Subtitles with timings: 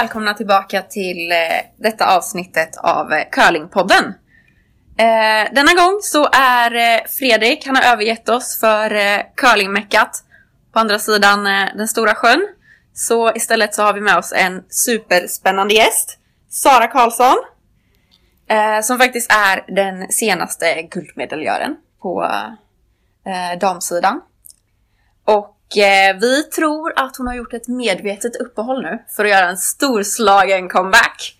[0.00, 1.36] välkomna tillbaka till eh,
[1.76, 4.04] detta avsnittet av eh, Curlingpodden.
[4.98, 10.24] Eh, denna gång så är eh, Fredrik, han har övergett oss för eh, curlingmeckat
[10.72, 12.46] på andra sidan eh, den stora sjön.
[12.94, 16.18] Så istället så har vi med oss en superspännande gäst,
[16.50, 17.36] Sara Karlsson.
[18.48, 22.24] Eh, som faktiskt är den senaste guldmedaljören på
[23.26, 24.20] eh, damsidan.
[25.24, 29.48] Och Eh, vi tror att hon har gjort ett medvetet uppehåll nu för att göra
[29.48, 31.36] en storslagen comeback.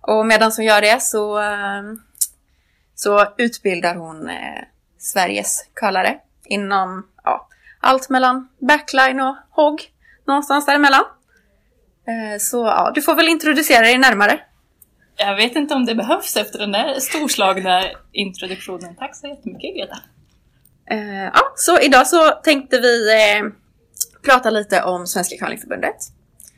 [0.00, 1.82] Och medan hon gör det så, eh,
[2.94, 4.64] så utbildar hon eh,
[4.98, 7.48] Sveriges curlare inom ja,
[7.80, 9.82] allt mellan backline och hogg.
[10.26, 11.04] Någonstans däremellan.
[12.06, 14.40] Eh, så ja, du får väl introducera dig närmare.
[15.16, 17.82] Jag vet inte om det behövs efter den där storslagna
[18.12, 18.96] introduktionen.
[18.96, 19.98] Tack så jättemycket Greta.
[20.90, 23.44] Eh, ja, så idag så tänkte vi eh,
[24.24, 25.96] prata lite om Svenska curlingförbundet.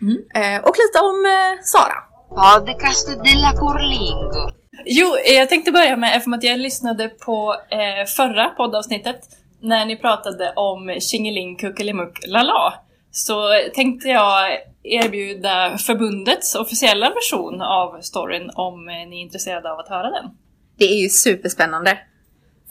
[0.01, 0.17] Mm.
[0.35, 1.99] Eh, och lite om eh, Sara.
[2.29, 4.51] Podcast della Curlingo.
[4.85, 9.21] Jo, eh, jag tänkte börja med, eftersom att jag lyssnade på eh, förra poddavsnittet
[9.61, 12.75] när ni pratade om Tjingeling Kuckelimuck Lala
[13.11, 14.51] så tänkte jag
[14.83, 20.31] erbjuda förbundets officiella version av storyn om ni är intresserade av att höra den.
[20.79, 21.99] Det är ju superspännande.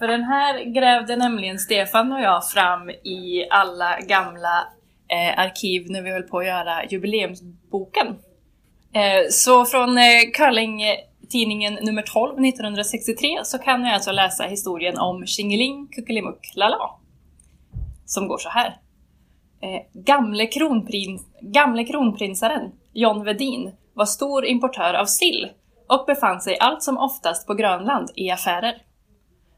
[0.04, 4.68] För den här grävde nämligen Stefan och jag fram i alla gamla
[5.08, 8.08] eh, arkiv när vi höll på att göra jubileumsboken.
[8.94, 10.04] Eh, så från eh,
[10.34, 16.90] curling-tidningen nummer 12 1963 så kan jag alltså läsa historien om Tjingeling Kuckelimuck Lala.
[18.06, 18.68] Som går så här.
[19.62, 25.50] Eh, gamle, kronprins, gamle kronprinsaren John Vedin var stor importör av sill
[25.90, 28.82] och befann sig allt som oftast på Grönland i affärer.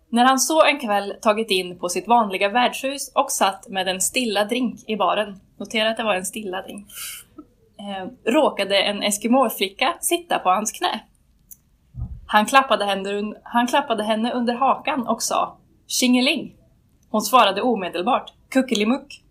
[0.10, 4.02] När han så en kväll tagit in på sitt vanliga värdshus och satt med en
[4.02, 6.88] stilla drink i baren, notera att det var en stilla drink,
[7.80, 11.00] eh, råkade en eskimåflicka sitta på hans knä.
[12.28, 15.58] Han klappade, henne, han klappade henne under hakan och sa
[15.88, 16.56] Tjingeling.
[17.10, 19.24] Hon svarade omedelbart Kuckelimuck.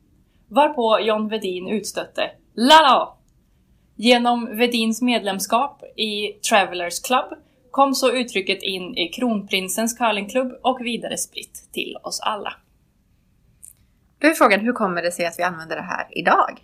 [0.48, 3.08] Varpå John Vedin utstötte Lala!
[3.96, 7.24] Genom Vedins medlemskap i Travelers Club
[7.74, 12.52] kom så uttrycket in i kronprinsens curlingklubb och vidare spritt till oss alla.
[14.18, 16.60] Då är frågan, hur kommer det sig att vi använder det här idag?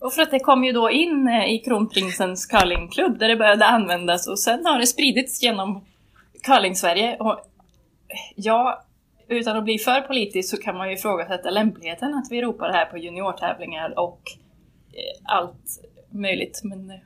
[0.00, 3.66] Och för att det kom ju då in eh, i kronprinsens curlingklubb där det började
[3.66, 5.84] användas och sen har det spridits genom
[6.42, 7.16] curling-Sverige.
[7.16, 7.40] Och
[8.36, 8.84] ja,
[9.28, 12.74] utan att bli för politisk så kan man ju ifrågasätta lämpligheten att vi ropar det
[12.74, 14.20] här på juniortävlingar och
[14.92, 15.80] eh, allt
[16.10, 16.60] möjligt.
[16.64, 16.96] Men eh,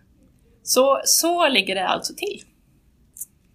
[0.63, 2.50] så, så ligger det alltså till.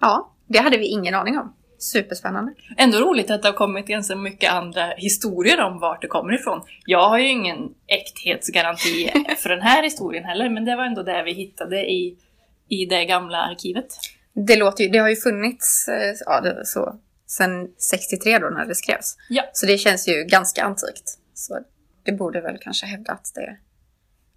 [0.02, 1.56] Ja, det hade vi ingen aning om.
[1.80, 2.54] Superspännande.
[2.78, 6.62] Ändå roligt att det har kommit ganska mycket andra historier om vart det kommer ifrån.
[6.86, 7.58] Jag har ju ingen
[7.88, 12.18] äkthetsgaranti för den här historien heller, men det var ändå det vi hittade i,
[12.70, 13.88] i det gamla arkivet.
[14.34, 18.66] Det, låter ju, det har ju funnits eh, ja, det, så, sen 63 då när
[18.66, 19.18] det skrevs.
[19.30, 19.44] Ja.
[19.54, 21.18] Så det känns ju ganska antikt.
[21.34, 21.60] Så
[22.04, 23.58] det borde väl kanske hävda att det,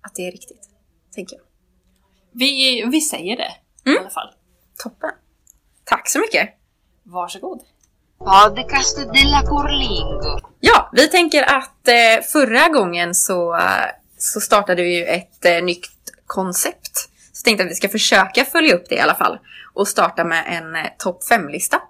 [0.03, 0.69] att det är riktigt.
[1.15, 1.45] Tänker jag.
[2.33, 3.51] Vi, vi säger det
[3.85, 4.01] i Mm.
[4.01, 4.29] alla fall.
[4.83, 5.11] Toppen.
[5.89, 6.49] Tack så mycket.
[7.03, 7.61] Varsågod.
[8.19, 10.41] Podcast della Curlingo.
[10.61, 13.63] Ja, vi tänker att eh, förra gången så, eh,
[14.19, 15.89] så startade vi ju ett eh, nytt
[16.27, 17.09] koncept.
[17.33, 19.39] Så tänkte att vi ska försöka följa upp det i alla fall.
[19.75, 21.81] Och starta med en eh, topp 5-lista.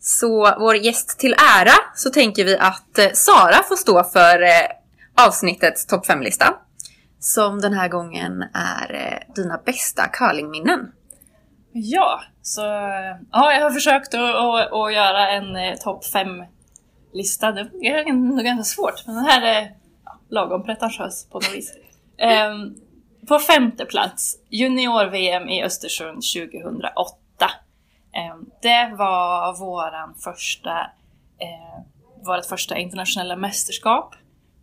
[0.00, 5.26] Så vår gäst till ära så tänker vi att eh, Sara får stå för eh,
[5.26, 6.54] avsnittets topp 5-lista.
[7.20, 10.92] Som den här gången är dina bästa curlingminnen.
[11.78, 12.60] Ja, så
[13.32, 17.52] ja, jag har försökt att, att, att göra en eh, topp 5-lista.
[17.52, 19.72] Det är nog ganska svårt, men den här är
[20.04, 21.74] ja, lagom pretentiös på något vis.
[22.18, 22.74] Ehm,
[23.28, 27.50] på femte plats, junior-VM i Östersund 2008.
[28.12, 30.78] Ehm, det var våran första,
[31.38, 31.82] eh,
[32.26, 34.14] vårt första internationella mästerskap.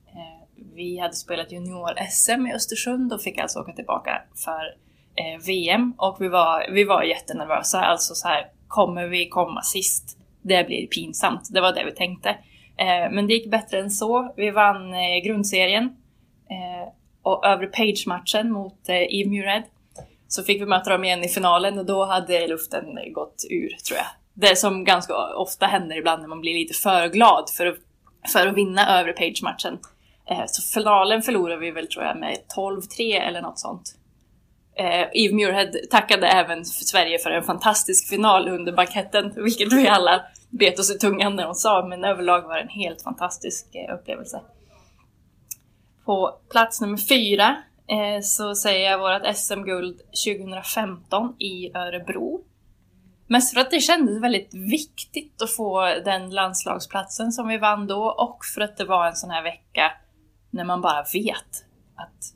[0.07, 4.82] Eh, vi hade spelat junior-SM i Östersund och fick alltså åka tillbaka för
[5.15, 7.81] Eh, VM och vi var, vi var jättenervösa.
[7.81, 10.17] Alltså så här, kommer vi komma sist?
[10.41, 11.49] Det blir pinsamt.
[11.51, 12.29] Det var det vi tänkte.
[12.77, 14.33] Eh, men det gick bättre än så.
[14.37, 15.83] Vi vann eh, grundserien
[16.49, 19.63] eh, och övre page-matchen mot eh, Eve Mured.
[20.27, 23.97] Så fick vi möta dem igen i finalen och då hade luften gått ur tror
[23.97, 24.05] jag.
[24.33, 27.77] Det som ganska ofta händer ibland när man blir lite för glad för att
[28.31, 29.79] för att vinna övre Page-matchen.
[30.29, 33.95] Eh, så finalen förlorade vi väl tror jag med 12-3 eller något sånt.
[34.75, 39.87] Eh, Eve Muirhead tackade även för Sverige för en fantastisk final under banketten, vilket vi
[39.87, 43.75] alla bet oss i tungan när hon sa, men överlag var det en helt fantastisk
[43.75, 44.41] eh, upplevelse.
[46.05, 47.55] På plats nummer fyra
[47.87, 52.43] eh, så säger jag vårt SM-guld 2015 i Örebro.
[53.27, 58.05] Mest för att det kändes väldigt viktigt att få den landslagsplatsen som vi vann då
[58.05, 59.91] och för att det var en sån här vecka
[60.49, 61.65] när man bara vet
[61.95, 62.33] att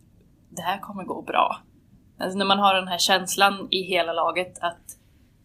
[0.50, 1.62] det här kommer gå bra.
[2.17, 4.97] Alltså när man har den här känslan i hela laget att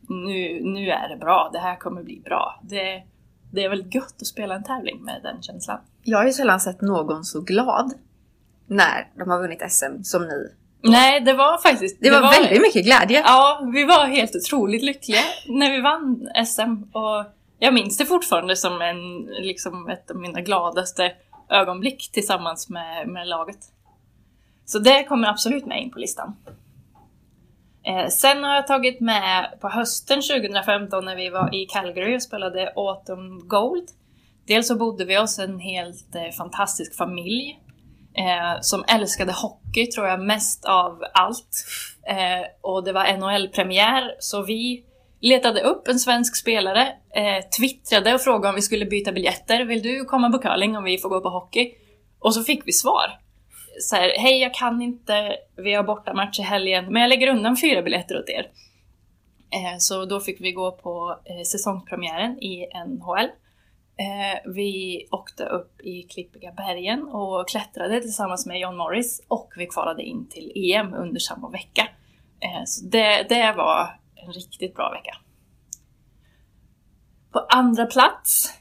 [0.08, 2.60] nu, nu är det bra, det här kommer bli bra.
[2.62, 3.02] Det,
[3.52, 5.78] det är väl gött att spela en tävling med den känslan.
[6.02, 7.92] Jag har ju sällan sett någon så glad
[8.66, 10.52] när de har vunnit SM som ni.
[10.84, 11.96] Nej, det var faktiskt...
[12.00, 13.22] Det, var, väldigt mycket glädje.
[13.26, 16.96] Ja, vi var helt otroligt lyckliga när vi vann SM.
[16.96, 17.24] Och
[17.58, 21.12] jag minns det fortfarande som en, liksom ett av mina gladaste
[21.50, 23.58] ögonblick tillsammans med, med laget.
[24.64, 26.36] Så det kommer absolut med in på listan.
[27.86, 32.22] Eh, sen har jag tagit med på hösten 2015 när vi var i Calgary och
[32.22, 33.88] spelade Autumn Gold.
[34.46, 37.58] Dels så bodde vi hos en helt eh, fantastisk familj
[38.14, 41.64] eh, som älskade hockey tror jag mest av allt.
[42.06, 44.84] Eh, och det var NHL-premiär så vi
[45.20, 49.64] letade upp en svensk spelare, eh, twittrade och frågade om vi skulle byta biljetter.
[49.64, 51.74] Vill du komma på curling om vi får gå på hockey?
[52.18, 53.21] Och så fick vi svar.
[53.80, 57.56] Så här, hej jag kan inte, vi har bortamatch i helgen, men jag lägger undan
[57.56, 58.46] fyra biljetter åt er.
[59.52, 63.24] Eh, så då fick vi gå på eh, säsongspremiären i NHL.
[63.96, 69.66] Eh, vi åkte upp i Klippiga bergen och klättrade tillsammans med John Morris och vi
[69.66, 71.88] kvalade in till EM under samma vecka.
[72.66, 75.16] Så det, det var en riktigt bra vecka.
[77.32, 78.60] På andra plats,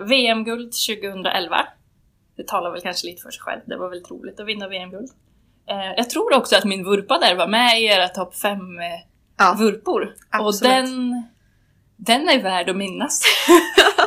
[0.00, 1.66] VM-guld 2011.
[2.40, 5.10] Det talar väl kanske lite för sig själv, det var väldigt roligt att vinna VM-guld.
[5.70, 8.84] Eh, jag tror också att min vurpa där var med i era topp 5 eh,
[9.38, 10.14] Ja, vurpor.
[10.40, 10.72] Och absolut.
[10.72, 11.24] den,
[11.96, 13.22] den är värd att minnas.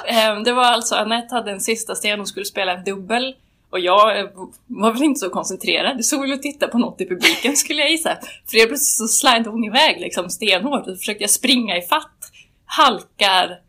[0.07, 3.35] Eh, det var alltså, Anette hade en sista sten, hon skulle spela en dubbel.
[3.69, 4.25] Och jag eh,
[4.67, 7.81] var väl inte så koncentrerad, jag såg väl och tittade på något i publiken skulle
[7.81, 8.17] jag gissa.
[8.49, 11.81] För helt plötsligt så slide hon iväg liksom stenhårt och så försökte jag springa i
[11.81, 12.31] fatt,
[12.65, 13.59] halkar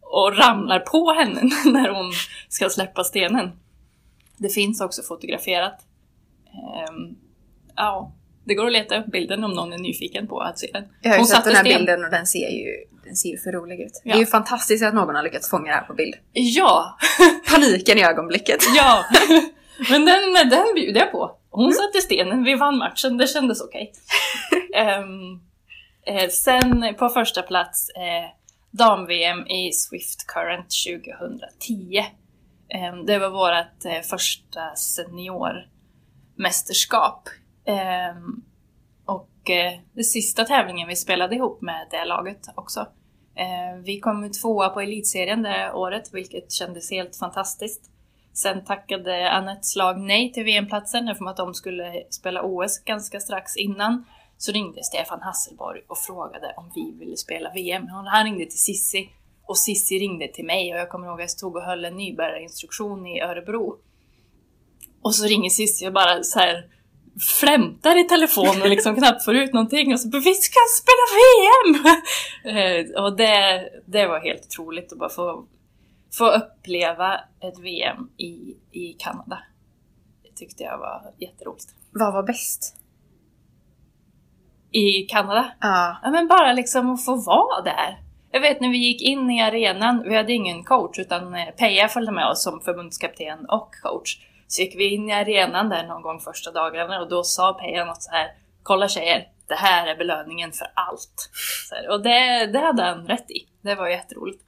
[0.00, 2.12] och ramlar på henne när hon
[2.48, 3.50] ska släppa stenen.
[4.42, 5.78] Det finns också fotograferat.
[6.46, 7.16] Ehm,
[7.76, 8.12] ja,
[8.44, 10.84] det går att leta upp bilden om någon är nyfiken på att se den.
[11.02, 11.78] Jag har ju Hon sett den här sten.
[11.78, 12.66] bilden och den ser ju,
[13.04, 14.00] den ser ju för rolig ut.
[14.04, 14.14] Det Ja.
[14.14, 16.14] är ju fantastiskt att någon har lyckats fånga det här på bild.
[16.32, 16.98] Ja,
[17.50, 18.60] Paniken i ögonblicket.
[18.76, 19.04] ja.
[19.90, 21.36] Men den, den bjuder jag på.
[21.50, 23.92] Hon satte stenen, vi vann matchen, det kändes okej.
[24.74, 25.40] Ehm,
[26.06, 28.30] eh, sen på första plats eh,
[28.70, 30.66] dam-VM i Swift Current
[31.18, 32.04] 2010.
[32.74, 37.28] Ehm, det var vårt eh, första seniormästerskap.
[37.64, 38.42] Ehm,
[39.04, 42.86] och eh, det sista tävlingen vi spelade ihop med det laget också.
[43.36, 47.90] Ehm, vi kom tvåa på elitserien det året, vilket kändes helt fantastiskt.
[48.34, 53.56] Sen tackade Anettes lag nej till VM-platsen eftersom att de skulle spela OS ganska strax
[53.56, 54.04] innan.
[54.38, 57.88] Så ringde Stefan Hasselborg och frågade om vi ville spela VM.
[57.88, 59.10] Han ringde till Sissi
[59.52, 61.96] och Sissi ringde till mig och jag kommer ihåg att jag stod och höll en
[61.96, 63.78] nybörjarinstruktion i Örebro.
[65.02, 66.66] Och så ringer Cissi och bara så här
[67.40, 71.04] flämtar i telefon och liksom knappt får ut någonting och så bara vi ska spela
[71.18, 71.96] VM!
[72.44, 75.46] Eh, och det, det var helt otroligt att bara få,
[76.18, 79.38] få uppleva ett VM i, i Kanada.
[80.22, 81.74] Det tyckte jag var jätteroligt.
[81.90, 82.76] Vad var bäst?
[84.70, 85.52] I Kanada?
[85.60, 85.96] Ja.
[86.02, 88.11] Ja men bara liksom att få vara där.
[88.34, 91.88] Jag vet när vi gick in i arenan, vi hade ingen coach utan eh, Peja
[91.88, 94.18] följde med oss som förbundskapten och coach.
[94.46, 97.84] Så gick vi in i arenan där någon gång första dagarna och då sa Peja
[97.84, 98.30] något så här
[98.62, 101.30] Kolla tjejer, det här är belöningen för allt.
[101.68, 103.48] Så här, och det, det hade han rätt i.
[103.62, 104.42] Det var jätteroligt.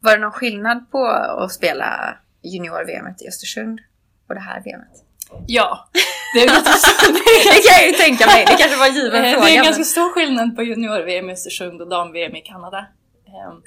[0.00, 3.80] Var det någon skillnad på att spela junior-VM i Östersund
[4.28, 5.09] och det här VMet?
[5.46, 5.88] Ja,
[6.34, 7.12] det är så.
[7.12, 9.46] Det kan jag ju tänka mig, det kanske var en given Eh, fråga.
[9.46, 12.86] Det är en ganska stor skillnad på junior-VM i Östersund och dam-VM i Kanada.
[13.26, 13.62] Ehm,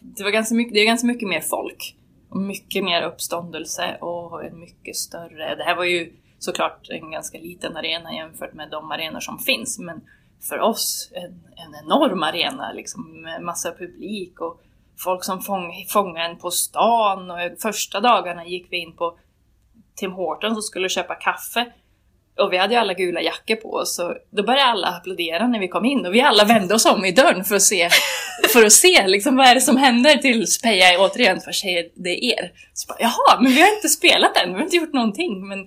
[0.00, 1.96] Det, var ganska mycket, det är ganska mycket mer folk.
[2.30, 5.54] Och mycket mer uppståndelse och en mycket större...
[5.54, 9.78] Det här var ju såklart en ganska liten arena jämfört med de arenor som finns.
[9.78, 10.00] Men
[10.48, 14.60] för oss en, en enorm arena liksom med massa publik och
[14.98, 17.30] folk som fång, fångade en på stan.
[17.30, 19.18] Och första dagarna gick vi in på
[20.00, 21.66] Tim Hortons och skulle köpa kaffe.
[22.38, 25.60] Och vi hade ju alla gula jackor på oss så då började alla applådera när
[25.60, 27.88] vi kom in och vi alla vände oss om i dörren för att se,
[28.52, 32.24] för att se liksom, vad är det som händer tills Peja återigen för säger det
[32.24, 32.52] är er.
[32.74, 35.48] Så bara, Jaha, men vi har inte spelat än, vi har inte gjort någonting.
[35.48, 35.66] Men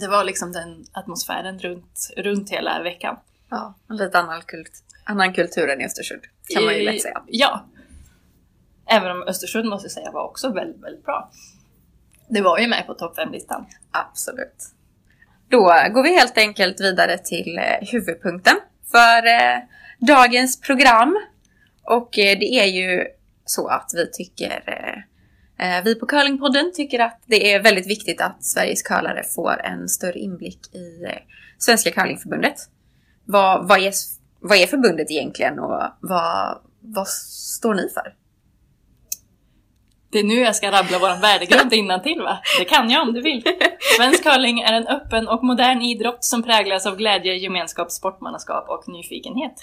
[0.00, 3.16] det var liksom den atmosfären runt, runt hela veckan.
[3.50, 4.72] Ja, en lite annan, kult,
[5.04, 6.22] annan kultur än i Östersund.
[6.54, 7.22] Kan man ju lätt säga.
[7.26, 7.66] Ja.
[8.86, 11.30] Även om Östersund måste jag säga var också väldigt, väldigt bra.
[12.32, 13.66] Det var ju med på topp 5-listan.
[13.90, 14.64] Absolut.
[15.48, 15.60] Då
[15.94, 18.54] går vi helt enkelt vidare till eh, huvudpunkten
[18.92, 19.58] för eh,
[19.98, 21.18] dagens program.
[21.82, 23.04] Och eh, det är ju
[23.44, 24.62] så att vi tycker,
[25.84, 30.18] vi på Curlingpodden tycker att det är väldigt viktigt att Sveriges curlare får en större
[30.18, 31.06] inblick i
[31.58, 32.56] Svenska curlingförbundet.
[33.24, 33.92] Vad, vad, är,
[34.40, 38.14] vad är förbundet egentligen och vad, vad står ni för?
[40.12, 42.38] Det är nu jag ska rabbla vår värdegrund till va?
[42.58, 43.42] Det kan jag om du vill.
[43.96, 48.88] Svensk curling är en öppen och modern idrott som präglas av glädje, gemenskap, sportmannaskap och
[48.88, 49.54] nyfikenhet.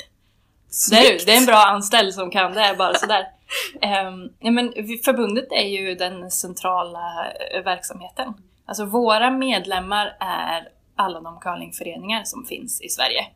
[0.92, 3.26] Det är, det är en bra anställd som kan det, bara sådär.
[3.74, 4.74] Um, ja, men
[5.06, 8.34] förbundet är ju den centrala eh, verksamheten.
[8.66, 13.28] Alltså våra medlemmar är alla de curlingföreningar som finns i Sverige.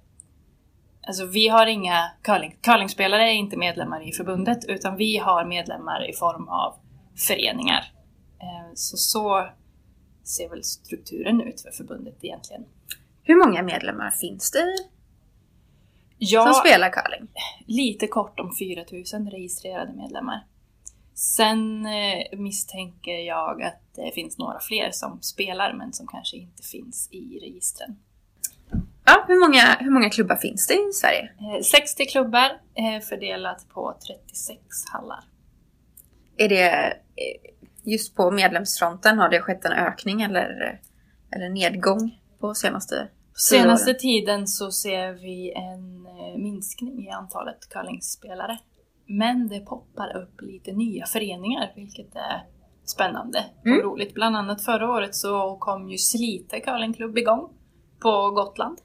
[1.07, 6.09] Alltså vi har inga curling, curlingspelare är inte medlemmar i förbundet utan vi har medlemmar
[6.09, 6.75] i form av
[7.15, 7.93] föreningar.
[8.41, 9.49] Eh, så så
[10.23, 12.65] ser väl strukturen ut för förbundet egentligen.
[13.23, 14.75] Hur många medlemmar finns det
[16.17, 17.27] ja, som spelar curling?
[17.65, 20.45] Lite kort om 4000 registrerade medlemmar.
[21.13, 26.63] Sen eh, misstänker jag att det finns några fler som spelar men som kanske inte
[26.63, 27.95] finns i registren.
[29.05, 31.29] Ja, hur många, hur många klubbar finns det i Sverige?
[31.63, 32.59] 60 klubbar
[33.01, 34.59] fördelat på 36
[34.91, 35.23] hallar.
[36.37, 36.97] Är det
[37.83, 40.79] just på medlemsfronten, har det skett en ökning eller,
[41.31, 48.57] eller nedgång på senaste Senaste tiden så ser vi en eh, minskning i antalet curlingspelare.
[49.05, 52.43] Men det poppar upp lite nya föreningar, vilket är
[52.85, 53.81] spännande och mm.
[53.81, 54.13] roligt.
[54.13, 57.49] Bland annat förra året så kom ju Slite curlingklubb igång
[57.99, 58.77] på Gotland.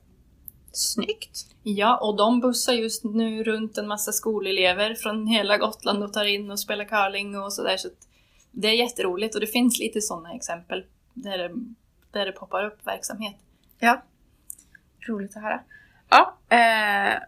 [0.72, 1.46] Snyggt!
[1.62, 6.24] Ja, och de bussar just nu runt en massa skolelever från hela Gotland och tar
[6.24, 7.76] in och spelar curling och sådär.
[7.76, 7.88] Så
[8.50, 11.50] det är jätteroligt och det finns lite sådana exempel där det,
[12.10, 13.36] där det poppar upp verksamhet.
[13.78, 14.02] Ja,
[15.08, 15.60] roligt att höra.
[16.10, 17.22] Ja, eh,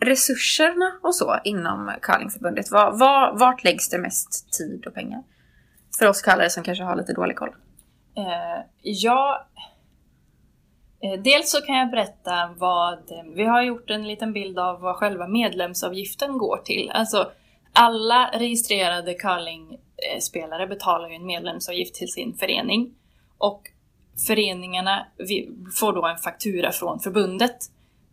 [0.00, 5.22] resurserna och så inom curlingförbundet, var, var, vart läggs det mest tid och pengar?
[5.98, 7.54] För oss curlare som kanske har lite dålig koll.
[8.16, 9.48] Eh, ja,
[11.02, 12.98] Eh, dels så kan jag berätta vad,
[13.34, 16.90] vi har gjort en liten bild av vad själva medlemsavgiften går till.
[16.94, 17.30] Alltså
[17.72, 19.14] alla registrerade
[20.10, 22.94] Eh, spelare betalar ju en medlemsavgift till sin förening.
[23.38, 23.62] Och
[24.26, 25.06] föreningarna
[25.80, 27.56] får då en faktura från förbundet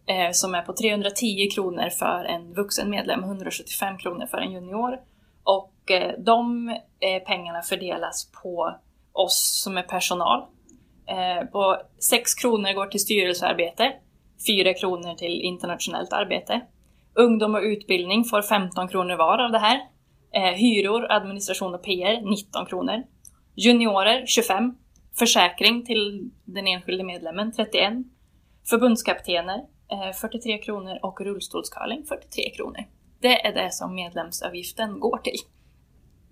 [0.06, 5.00] eh, som är på 310 kronor för en vuxen medlem, 175 kronor för en junior.
[5.44, 6.70] Och eh, de
[7.00, 8.76] eh, pengarna fördelas på
[9.14, 10.40] oss som är personal
[11.08, 13.94] eh, på 6 kronor går till styrelsearbete,
[14.48, 16.62] 4 kronor till internationellt arbete.
[17.14, 19.80] Ungdom och utbildning får 15 kronor var av det här.
[20.32, 23.04] Eh, hyror, administration och PR 19 kronor.
[23.56, 24.76] Juniorer 25.
[25.20, 27.94] Försäkring till den enskilde medlemmen 31.
[28.70, 29.60] Förbundskaptener
[29.92, 32.84] eh, 43 kronor och rullstolscurling 43 kronor.
[33.22, 35.38] Det är det som medlemsavgiften går till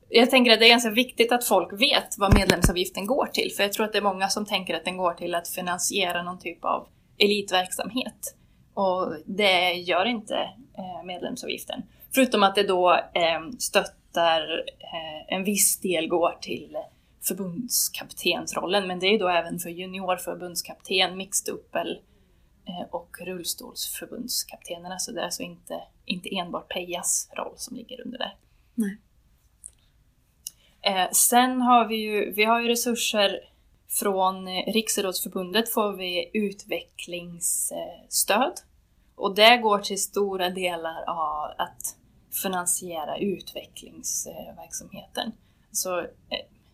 [0.10, 3.64] jag tänker att det är ganska viktigt att folk vet vad medlemsavgiften går till, för
[3.64, 6.40] jag tror att det är många som tänker att den går till att finansiera någon
[6.40, 6.88] typ av
[7.18, 8.36] elitverksamhet.
[8.74, 10.36] Och det gör inte
[10.78, 11.84] eh, medlemsavgiften.
[12.18, 16.78] Förutom att det då eh, stöttar, eh, en viss del går till
[17.28, 22.02] förbundskaptensrollen, men det är då även för juniorförbundskapten, mixed uppel
[22.92, 28.36] och rullstolsförbundskaptenerna, så det är alltså inte, inte enbart Pejas roll som ligger under där.
[28.76, 28.98] Nej.
[30.82, 33.40] Eh, sen har vi ju, vi har ju resurser
[33.88, 38.54] från eh, Riksidrottsförbundet får vi utvecklingsstöd.
[39.16, 41.98] Och det går till stora delar av att
[42.42, 45.32] finansiera utvecklingsverksamheten.
[45.72, 46.08] Så eh,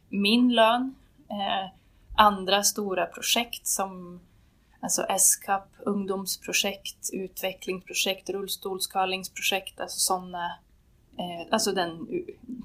[0.10, 0.96] min lön,
[1.29, 1.70] eh,
[2.15, 4.20] andra stora projekt som
[4.79, 10.46] alltså S-CUP, ungdomsprojekt, utvecklingsprojekt, rullstolskallingsprojekt, alltså sådana
[11.17, 12.08] eh, alltså den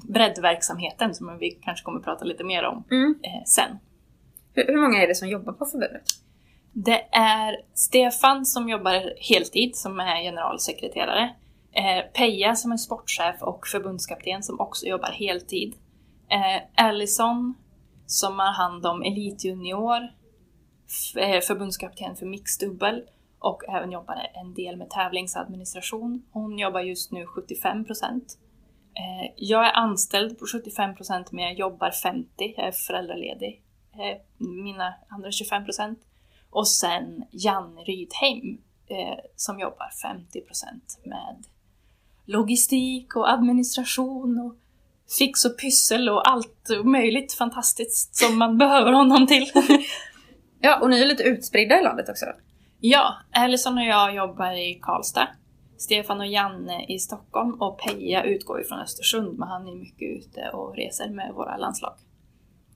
[0.08, 3.14] breddverksamheten som vi kanske kommer att prata lite mer om mm.
[3.22, 3.78] eh, sen.
[4.54, 6.02] Hur, hur, många är det som jobbar på förbundet?
[6.72, 11.34] Det är Stefan som jobbar heltid som är generalsekreterare.
[11.78, 15.74] Eh, Peja som är sportchef och förbundskapten som också jobbar heltid.
[16.30, 17.54] Eh, Allison
[18.06, 20.02] som har hand om elitjunior,
[21.16, 23.02] eh, förbundskapten för mixdubbel
[23.38, 26.22] och även jobbar en del med tävlingsadministration.
[26.32, 28.38] Hon jobbar just nu 75 procent.
[28.94, 33.62] Eh, Jag är anställd på 75 procent men jag jobbar 50, jag är föräldraledig.
[33.92, 35.98] Eh, Mina andra 25 procent.
[36.50, 41.44] Och sen Janne Rydheim eh, som jobbar 50 procent med
[42.28, 44.54] logistik och administration och
[45.18, 49.46] fix och pyssel och allt möjligt fantastiskt som man behöver honom till.
[50.60, 52.24] Ja, och ni är lite utspridda i landet också.
[52.80, 55.28] ja, Ellison och jag jobbar i Karlstad.
[55.76, 60.50] Stefan och Janne i Stockholm och Peja utgår ifrån Östersund men han är mycket ute
[60.52, 61.94] och reser med våra landslag.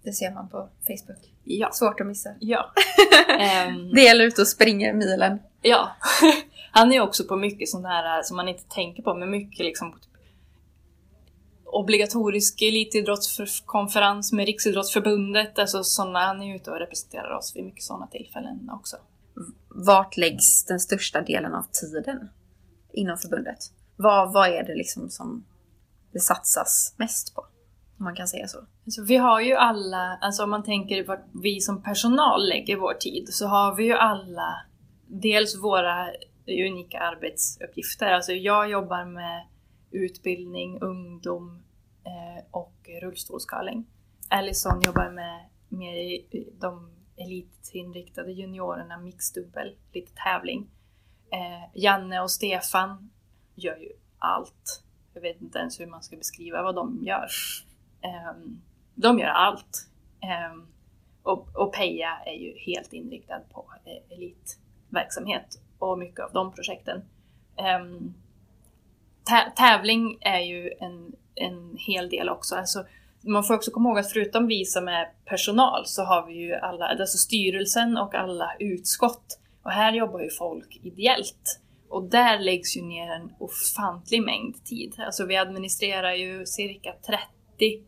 [0.04, 1.24] Det ser man på Facebook.
[1.44, 1.68] Ja.
[1.72, 2.30] Svårt att missa.
[2.40, 2.72] Ja.
[3.38, 5.38] Ehm, Det gäller ute och springer milen.
[5.62, 5.88] Ja.
[6.74, 9.92] Han är också på mycket sånt här som man inte tänker på, men mycket liksom
[9.92, 10.12] typ
[11.72, 18.06] obligatorisk elitidrottskonferens med Riksidrottsförbundet, alltså såna, han är ute och representerar oss vid mycket sådana
[18.06, 18.96] tillfällen också.
[19.68, 22.28] Vart läggs den största delen av tiden
[22.92, 23.58] inom förbundet?
[23.96, 25.44] Vad, vad är det liksom som
[26.12, 27.40] det satsas mest på?
[27.98, 28.58] Om man kan säga så.
[28.84, 32.94] Alltså, vi har ju alla, alltså om man tänker vart vi som personal lägger vår
[32.94, 34.64] tid, så har vi ju alla
[35.06, 36.06] dels våra
[36.46, 38.12] unika arbetsuppgifter.
[38.12, 39.46] Alltså jag jobbar med
[39.90, 41.62] utbildning, ungdom
[42.04, 43.86] eh, och rullstolskalling.
[44.28, 46.22] Allison jobbar med mer
[46.60, 50.70] de elitinriktade juniorerna, mixdubbel, lite tävling.
[51.32, 53.10] Eh, Janne och Stefan
[53.54, 54.82] gör ju allt.
[55.14, 57.28] Jag vet inte ens hur man ska beskriva vad de gör.
[58.00, 58.62] Ehm,
[58.94, 59.88] de gör allt.
[60.20, 60.66] Ehm,
[61.22, 67.02] och, och Peja är ju helt inriktad på eh, elitverksamhet och mycket av de projekten.
[67.80, 68.14] Um,
[69.56, 72.56] tävling är ju en, en hel del också.
[72.56, 72.84] Alltså,
[73.20, 76.54] man får också komma ihåg att förutom vi som är personal så har vi ju
[76.54, 79.38] alla, alltså styrelsen och alla utskott.
[79.62, 81.60] Och här jobbar ju folk ideellt.
[81.88, 84.94] Och där läggs ju ner en ofantlig mängd tid.
[84.98, 87.84] Alltså vi administrerar ju cirka 30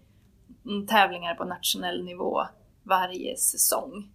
[0.66, 2.42] mm, tävlingar på nationell nivå
[2.82, 4.08] varje säsong.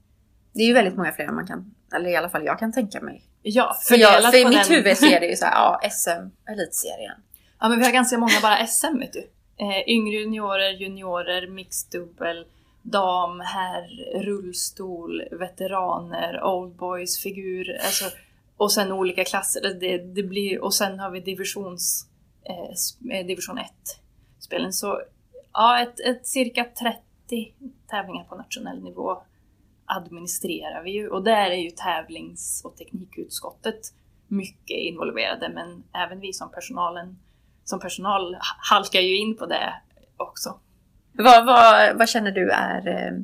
[0.54, 2.72] Det är ju väldigt många fler än man kan, eller i alla fall jag kan
[2.72, 3.29] tänka mig.
[3.42, 5.82] Ja, För, jag, för i mitt den- huvud så är det ju så här, ja,
[5.92, 7.16] SM, elitserien.
[7.60, 9.30] Ja, men vi har ganska många bara SM, vet du.
[9.58, 12.46] Eh, yngre juniorer, juniorer, mixdubbel,
[12.82, 13.88] dam, herr,
[14.24, 18.06] rullstol, veteraner, oldboys, figur, alltså,
[18.58, 19.62] och sen olika klasser.
[19.80, 22.08] Det- Det, blir, och sen har vi divisions,
[22.46, 24.74] eh, eh, division 1-spelen.
[24.74, 25.02] Så
[25.54, 26.64] ja, ett, ett cirka
[27.30, 27.54] 30
[27.90, 29.22] tävlingar på nationell nivå
[29.98, 31.10] administrerar vi ju.
[31.10, 33.80] Och där är ju tävlings och teknikutskottet
[34.28, 37.18] mycket involverade, men även vi som personalen
[37.64, 38.38] som personal
[38.72, 39.74] halkar ju in på det
[40.18, 40.60] också.
[41.12, 43.20] Vad, vad, vad känner du är eh,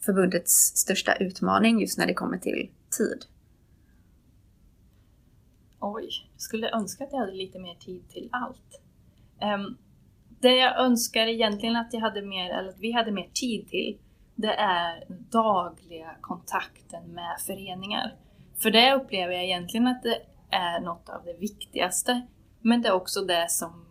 [0.00, 3.24] förbundets största utmaning just när det kommer till tid?
[5.80, 8.80] Oj, jag skulle önska att jag hade lite mer tid till allt.
[9.40, 9.76] Ehm,
[10.40, 13.98] det jag önskar egentligen att jag hade mer, eller att vi hade mer tid till,
[14.36, 18.14] det är dagliga kontakten med föreningar.
[18.62, 20.18] För det upplever jag egentligen att det
[20.50, 22.26] är något av det viktigaste.
[22.60, 23.86] Men det är också det som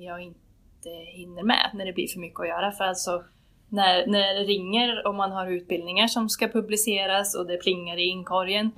[0.00, 2.72] jag inte hinner med när det blir för mycket att göra.
[2.72, 3.24] För alltså,
[3.68, 8.04] när, när det ringer och man har utbildningar som ska publiceras och det plingar i
[8.04, 8.70] inkorgen,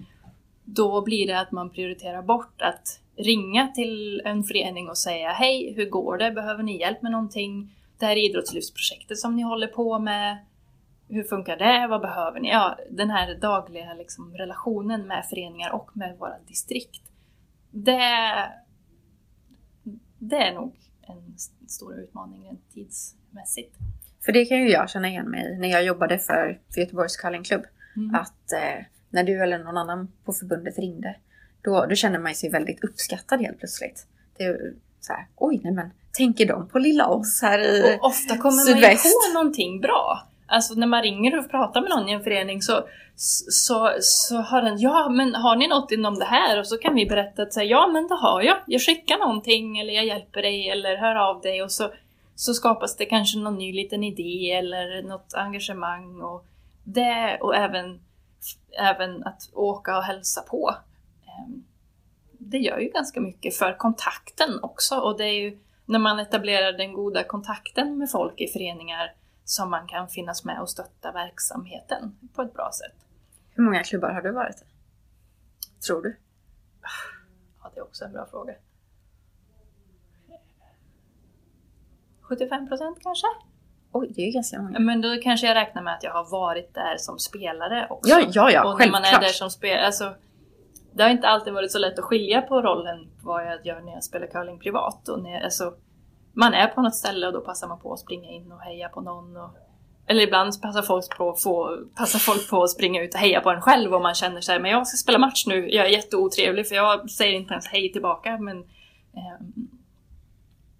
[0.64, 5.74] då blir det att man prioriterar bort att ringa till en förening och säga Hej,
[5.76, 6.30] hur går det?
[6.30, 7.76] Behöver ni hjälp med någonting?
[7.98, 10.38] Det här idrottslyftsprojektet som ni håller på med,
[11.12, 11.86] hur funkar det?
[11.90, 12.48] Vad behöver ni?
[12.48, 17.02] Ja, den här dagliga liksom, relationen med föreningar och med våra distrikt.
[17.70, 17.98] Det,
[20.18, 21.34] det är nog en
[21.68, 23.76] stor utmaning rent tidsmässigt.
[24.24, 27.62] För det kan ju jag känna igen mig när jag jobbade för, för Göteborgs curlingklubb.
[27.96, 28.14] Mm.
[28.14, 31.16] Att eh, när du eller någon annan på förbundet ringde,
[31.62, 34.06] då, då känner man sig väldigt uppskattad helt plötsligt.
[34.36, 38.06] Det är så här, oj nej men, tänker de på lilla oss här i Och
[38.06, 39.04] ofta kommer man ju sydväst?
[39.04, 40.31] på någonting bra.
[40.52, 42.84] Alltså när man ringer och pratar med någon i en förening så,
[43.16, 46.58] så, så har den ja men har ni något inom det här?
[46.58, 48.56] Och så kan vi berätta att säga, ja men det har jag.
[48.66, 51.90] Jag skickar någonting eller jag hjälper dig eller hör av dig och så,
[52.34, 56.46] så skapas det kanske någon ny liten idé eller något engagemang och
[56.84, 58.00] det och även,
[58.78, 60.74] även att åka och hälsa på.
[61.26, 61.64] Ehm,
[62.38, 66.72] det gör ju ganska mycket för kontakten också och det är ju när man etablerar
[66.72, 69.12] den goda kontakten med folk i föreningar
[69.44, 73.06] som man kan finnas med och stötta verksamheten på ett bra sätt.
[73.50, 74.64] Hur många klubbar har du varit i?
[75.86, 76.16] Tror du?
[77.62, 78.54] Ja, det är också en bra fråga.
[82.20, 83.26] 75 procent kanske?
[83.92, 84.78] Oj, det är ju ganska många.
[84.78, 88.10] Men då kanske jag räknar med att jag har varit där som spelare också.
[88.10, 89.22] Ja, ja, ja, och när man är självklart.
[89.22, 90.14] där som spelare, alltså
[90.92, 93.92] det har inte alltid varit så lätt att skilja på rollen vad jag gör när
[93.92, 95.08] jag spelar curling privat.
[95.08, 95.74] Och när, alltså,
[96.32, 98.88] man är på något ställe och då passar man på att springa in och heja
[98.88, 99.36] på någon.
[99.36, 99.50] Och,
[100.06, 103.50] eller ibland passar folk, på, få, passar folk på att springa ut och heja på
[103.50, 106.68] en själv och man känner sig men jag ska spela match nu, jag är jätteotrevlig
[106.68, 108.38] för jag säger inte ens hej tillbaka.
[108.38, 108.58] Men,
[109.12, 109.68] ehm,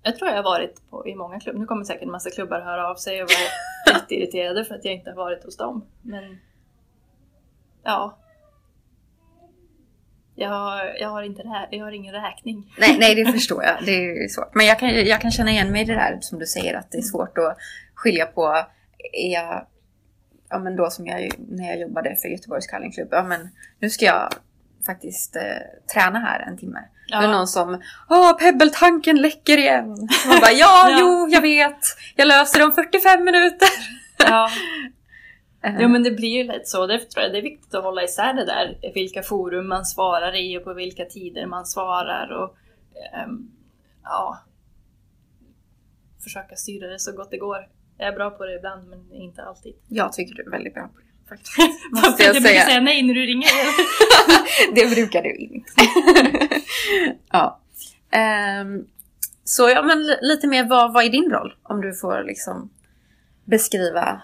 [0.02, 2.60] jag tror jag har varit på, i många klubbar, nu kommer säkert en massa klubbar
[2.60, 5.84] höra av sig och vara jätteirriterade för att jag inte har varit hos dem.
[6.02, 6.38] Men
[7.82, 8.18] ja.
[10.35, 12.75] Jag har, jag har, inte rä- jag har ingen räkning.
[12.79, 13.77] Nej, nej, det förstår jag.
[13.85, 14.55] Det är svårt.
[14.55, 16.90] Men jag kan, jag kan känna igen mig i det där som du säger att
[16.90, 17.57] det är svårt att
[17.95, 18.47] skilja på.
[19.12, 19.66] Är jag,
[20.51, 23.09] ja men då som jag, när jag jobbade för Göteborgs curlingklubb.
[23.11, 23.49] Ja men
[23.81, 24.29] nu ska jag
[24.87, 25.42] faktiskt eh,
[25.95, 26.79] träna här en timme.
[27.09, 27.21] Ja.
[27.21, 29.88] Det är någon som, åh pebbeltanken läcker igen.
[30.29, 30.97] Man bara, ja, Ja.
[31.01, 31.79] jo, jag vet.
[32.16, 33.68] Jag löser det om 45 minuter.
[34.18, 34.49] Ja.
[35.64, 36.87] Eh, Jo men det blir ju lätt så.
[36.87, 38.92] Därför tror jag det är viktigt att hålla isär det där.
[38.94, 42.31] Vilka forum man svarar i och på vilka tider man svarar.
[42.33, 42.57] Och,
[43.14, 43.51] ehm,
[44.05, 44.38] ja,
[46.25, 47.68] försöka styra det så gott det går.
[47.98, 49.75] Jag är bra på det ibland men inte alltid.
[49.88, 51.29] Jag tycker du är väldigt bra på det.
[51.29, 51.57] Faktiskt.
[51.92, 52.64] Måste jag brukar säga.
[52.64, 53.48] säga nej när du ringer.
[54.75, 55.70] det brukar du inte.
[57.33, 57.61] ja.
[58.11, 58.87] Ehm,
[59.44, 61.55] så ja, men li- lite mer, vad, vad är din roll?
[61.62, 62.70] Om du får liksom
[63.44, 64.22] beskriva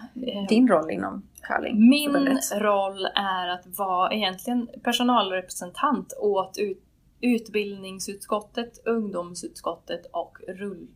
[0.48, 1.88] din roll inom curling.
[1.88, 6.84] Min roll är att vara egentligen personalrepresentant åt ut,
[7.20, 10.88] utbildningsutskottet, ungdomsutskottet och rull,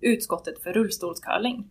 [0.00, 1.68] utskottet för rullstolscurling.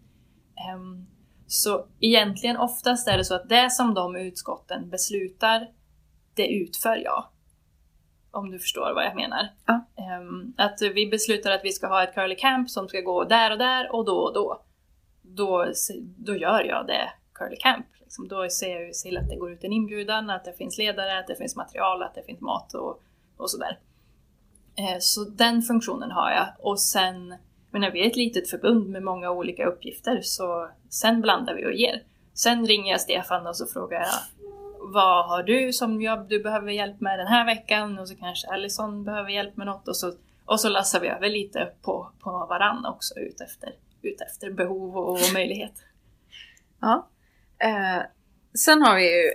[0.69, 1.07] Ehm,
[1.47, 5.67] så egentligen oftast är det så att det som de utskotten beslutar,
[6.35, 7.25] det utför jag.
[8.31, 9.47] Om du förstår vad jag menar.
[9.65, 9.85] Ja.
[9.97, 13.51] Ehm, att vi beslutar att vi ska ha ett curly camp som ska gå där
[13.51, 14.63] och där och då och då.
[15.21, 15.65] Då,
[16.17, 17.85] då gör jag det curly camp.
[18.17, 18.27] Liksom.
[18.37, 21.19] Då ser jag ju till att det går ut en inbjudan, att det finns ledare,
[21.19, 23.01] att det finns material, att det finns mat och,
[23.37, 23.79] och sådär.
[24.75, 26.47] Eh, så den funktionen har jag.
[26.59, 27.35] Och sen,
[27.71, 31.65] men när vi är ett litet förbund med många olika uppgifter så sen blandar vi
[31.65, 32.03] och ger.
[32.33, 34.43] Sen ringer jag Stefan och så frågar jag
[34.93, 37.99] vad har du som jobb du behöver hjälp med den här veckan?
[37.99, 40.13] Och så kanske Allison behöver hjälp med något och så,
[40.45, 45.11] och så lassar vi över lite på, på varann också utefter ut efter behov och,
[45.11, 45.73] och möjlighet.
[46.79, 47.07] Ja.
[47.59, 48.01] Eh,
[48.57, 49.33] sen har vi ju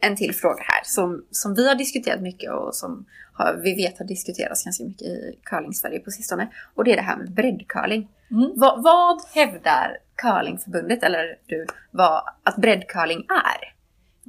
[0.00, 3.98] en till fråga här som, som vi har diskuterat mycket och som har, vi vet
[3.98, 6.48] har diskuterats ganska mycket i curling-Sverige på sistone.
[6.74, 8.08] Och det är det här med breddcurling.
[8.30, 8.52] Mm.
[8.56, 13.72] Vad, vad hävdar curlingförbundet, eller du, vad, att breddcurling är?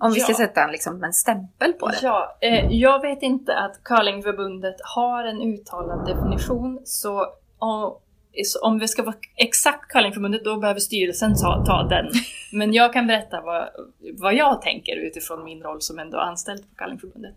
[0.05, 0.37] Om vi ska Ja.
[0.37, 1.97] sätta en, liksom, en stämpel på det.
[2.01, 7.19] Ja, eh, jag vet inte att curlingförbundet har en uttalad definition så
[7.59, 8.01] om, så
[8.61, 12.11] om vi ska vara exakt curlingförbundet då behöver styrelsen ta, ta den.
[12.51, 13.69] Men jag kan berätta vad,
[14.13, 17.35] vad jag tänker utifrån min roll som ändå anställd på curlingförbundet.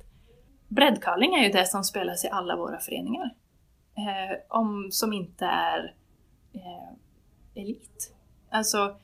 [0.69, 3.31] Breddcurling är ju det som spelas i alla våra föreningar.
[3.97, 5.95] Eh, om, som inte är
[6.55, 8.13] eh, elit.
[8.51, 8.97] Alltså,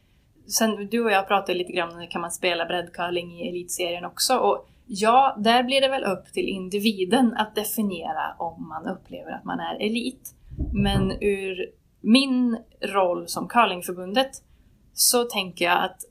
[0.47, 4.37] sen, du och jag pratade lite grann om kan man spela breddcurling i elitserien också.
[4.37, 9.45] Och ja, där blir det väl upp till individen att definiera om man upplever att
[9.45, 10.35] man är elit.
[10.73, 14.31] Men ur min roll som curlingförbundet
[14.93, 16.05] så tänker jag att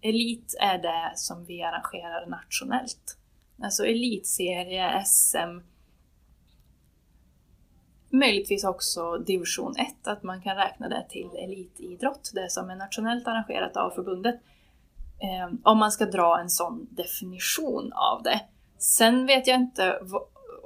[0.00, 3.18] elit är det som vi arrangerar nationellt.
[3.62, 5.60] Alltså elitserie, SM,
[8.10, 13.28] möjligtvis också division 1, att man kan räkna det till elitidrott, det som är nationellt
[13.28, 14.40] arrangerat av förbundet.
[15.22, 18.40] Eh, om man ska dra en sån definition av det.
[18.78, 20.00] Sen vet jag inte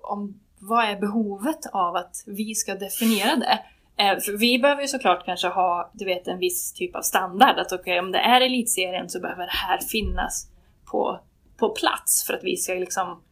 [0.03, 3.59] om, vad är behovet av att vi ska definiera det.
[3.99, 7.59] Eh, för vi behöver ju såklart kanske ha, du vet, en viss typ av standard.
[7.59, 10.51] Att okej, om det är elitserien så behöver det här finnas
[10.91, 11.21] på,
[11.57, 13.23] på plats för att vi ska liksom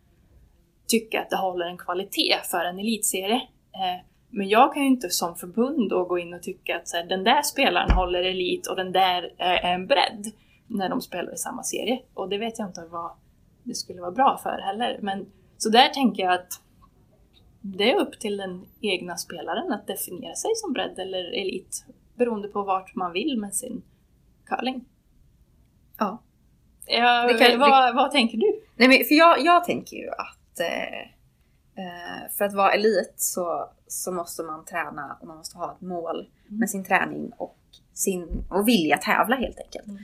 [0.89, 3.41] tycka att det håller en kvalitet för en elitserie.
[3.75, 6.97] Eh, men jag kan ju inte som förbund då gå in och tycka att så
[6.97, 10.33] här, den där spelaren håller elit och den där är en bredd
[10.67, 12.03] när de spelar i samma serie.
[12.15, 13.11] Och det vet jag inte vad
[13.63, 14.99] det skulle vara bra för heller.
[15.03, 15.27] Men
[15.59, 16.61] så där tänker jag att
[17.67, 22.49] det är upp till den egna spelaren att definiera sig som bredd eller elit beroende
[22.49, 23.83] på vart man vill med sin
[24.47, 24.85] curling.
[25.99, 26.23] Ja.
[26.87, 28.61] Ja, Det kan- vad, vad tänker du?
[28.77, 31.01] Nej, men för jag, jag tänker ju att eh,
[31.85, 35.81] eh, för att vara elit så, så måste man träna och man måste ha ett
[35.81, 37.59] mål med sin träning och,
[37.93, 39.87] sin, och vilja tävla helt enkelt.
[39.87, 39.99] Mm.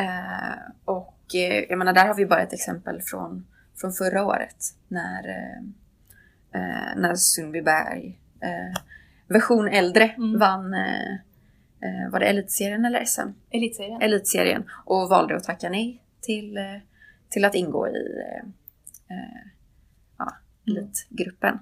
[0.02, 3.46] Eh, och eh, jag menar, där har vi bara ett exempel från,
[3.80, 4.56] från förra året
[4.88, 5.58] när, eh,
[6.60, 8.80] eh, när Sundbyberg, eh,
[9.26, 10.38] version äldre, Mm.
[10.38, 11.12] vann eh,
[11.80, 13.28] eh, var det elitserien eller SM?
[13.50, 14.02] Elitserien.
[14.02, 16.76] Elitserien och valde att tacka nej till, eh,
[17.28, 18.22] till att ingå i
[20.18, 20.36] ja,
[20.68, 20.78] Mm.
[20.78, 21.58] elitgruppen.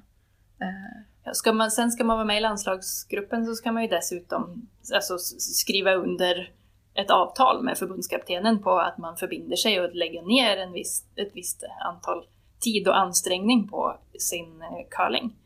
[1.32, 5.18] Ska man, sen ska man vara med i landslagsgruppen så ska man ju dessutom alltså,
[5.38, 6.52] skriva under
[6.96, 11.30] ett avtal med förbundskaptenen på att man förbinder sig att lägga ner en viss, ett
[11.34, 12.26] visst antal
[12.60, 15.36] tid och ansträngning på sin eh, curling.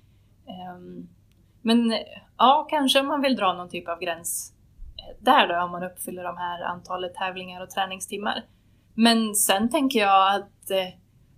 [0.47, 1.09] Ehm,
[1.63, 1.95] men
[2.39, 4.53] ja, kanske man vill dra någon typ av gräns
[4.99, 8.45] eh, där då, om man uppfyller de här antalet tävlingar och träningstimmar.
[8.95, 10.89] Men sen tänker jag att eh,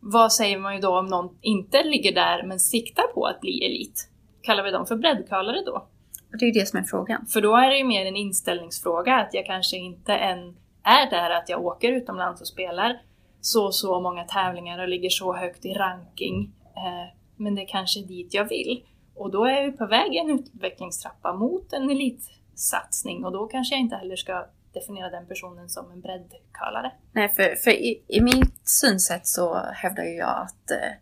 [0.00, 3.64] vad säger man ju då om någon inte ligger där men siktar på att bli
[3.64, 4.08] elit?
[4.42, 5.86] Kallar vi dem för breddcurlare då?
[6.32, 7.26] Och det är ju det som är frågan.
[7.26, 11.30] För då är det ju mer en inställningsfråga att jag kanske inte än är där
[11.30, 13.02] att jag åker utomlands och spelar
[13.40, 16.52] så så många tävlingar och ligger så högt i ranking.
[16.76, 18.84] Eh, men det är kanske är dit jag vill.
[19.14, 23.74] Och då är jag på väg i en utvecklingstrappa mot en elitsatsning och då kanske
[23.74, 26.92] jag inte heller ska definiera den personen som en breddcurlare.
[27.12, 30.92] Nej, för, för i, i mitt synsätt så hävdar jag att, eh,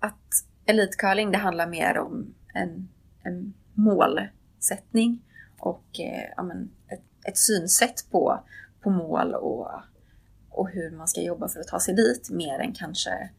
[0.00, 0.28] att
[0.66, 2.88] elitcurling det handlar mer om en,
[3.22, 5.22] en målsättning
[5.58, 8.40] och eh, ja, men ett, ett synsätt på,
[8.82, 9.70] på mål och,
[10.50, 13.30] och hur man ska jobba för att ta sig dit mer än kanske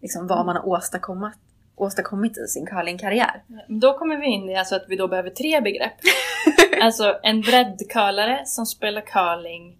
[0.00, 1.34] liksom, vad man har åstadkommit,
[1.76, 3.42] åstadkommit i sin curlingkarriär.
[3.68, 5.92] Då kommer vi in i alltså att vi då behöver tre begrepp.
[6.82, 9.76] alltså en breddcurlare som spelar curling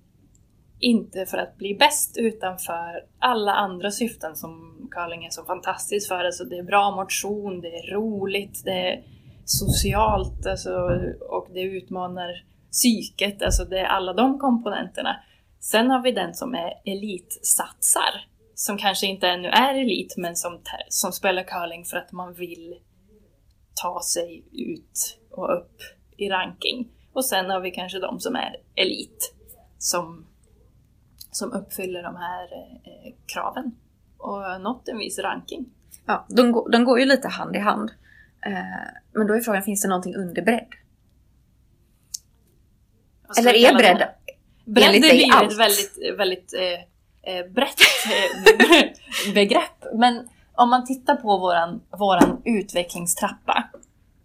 [0.79, 6.09] inte för att bli bäst utan för alla andra syften som curling är så fantastiskt
[6.09, 6.25] för.
[6.25, 9.05] Alltså det är bra motion, det är roligt, det är
[9.51, 10.71] socialt alltså,
[11.21, 13.43] och det utmanar psyket.
[13.43, 15.17] Alltså det är alla de komponenterna.
[15.61, 18.27] Sen har vi den som är elitsatsar.
[18.55, 22.75] Som kanske inte ännu är elit men som, som spelar curling för att man vill
[23.83, 25.77] ta sig ut och upp
[26.17, 26.89] i ranking.
[27.13, 29.35] Och sen har vi kanske de som är elit,
[29.79, 30.27] som,
[31.31, 32.45] som uppfyller de här
[32.85, 33.73] eh, kraven
[34.19, 35.67] och nått en viss ranking.
[36.07, 37.91] Ja, de, går- de går ju lite hand i hand.
[38.47, 38.53] Eh,
[39.13, 40.67] men då är frågan, finns det någonting under bredd?
[43.39, 44.15] Eller är bredd det?
[44.65, 45.53] Bredd enligt dig blir allt?
[45.53, 49.85] ett väldigt, väldigt eh, eh, brett eh, begrepp.
[49.95, 53.71] Men om man tittar på våran, våran utvecklingstrappa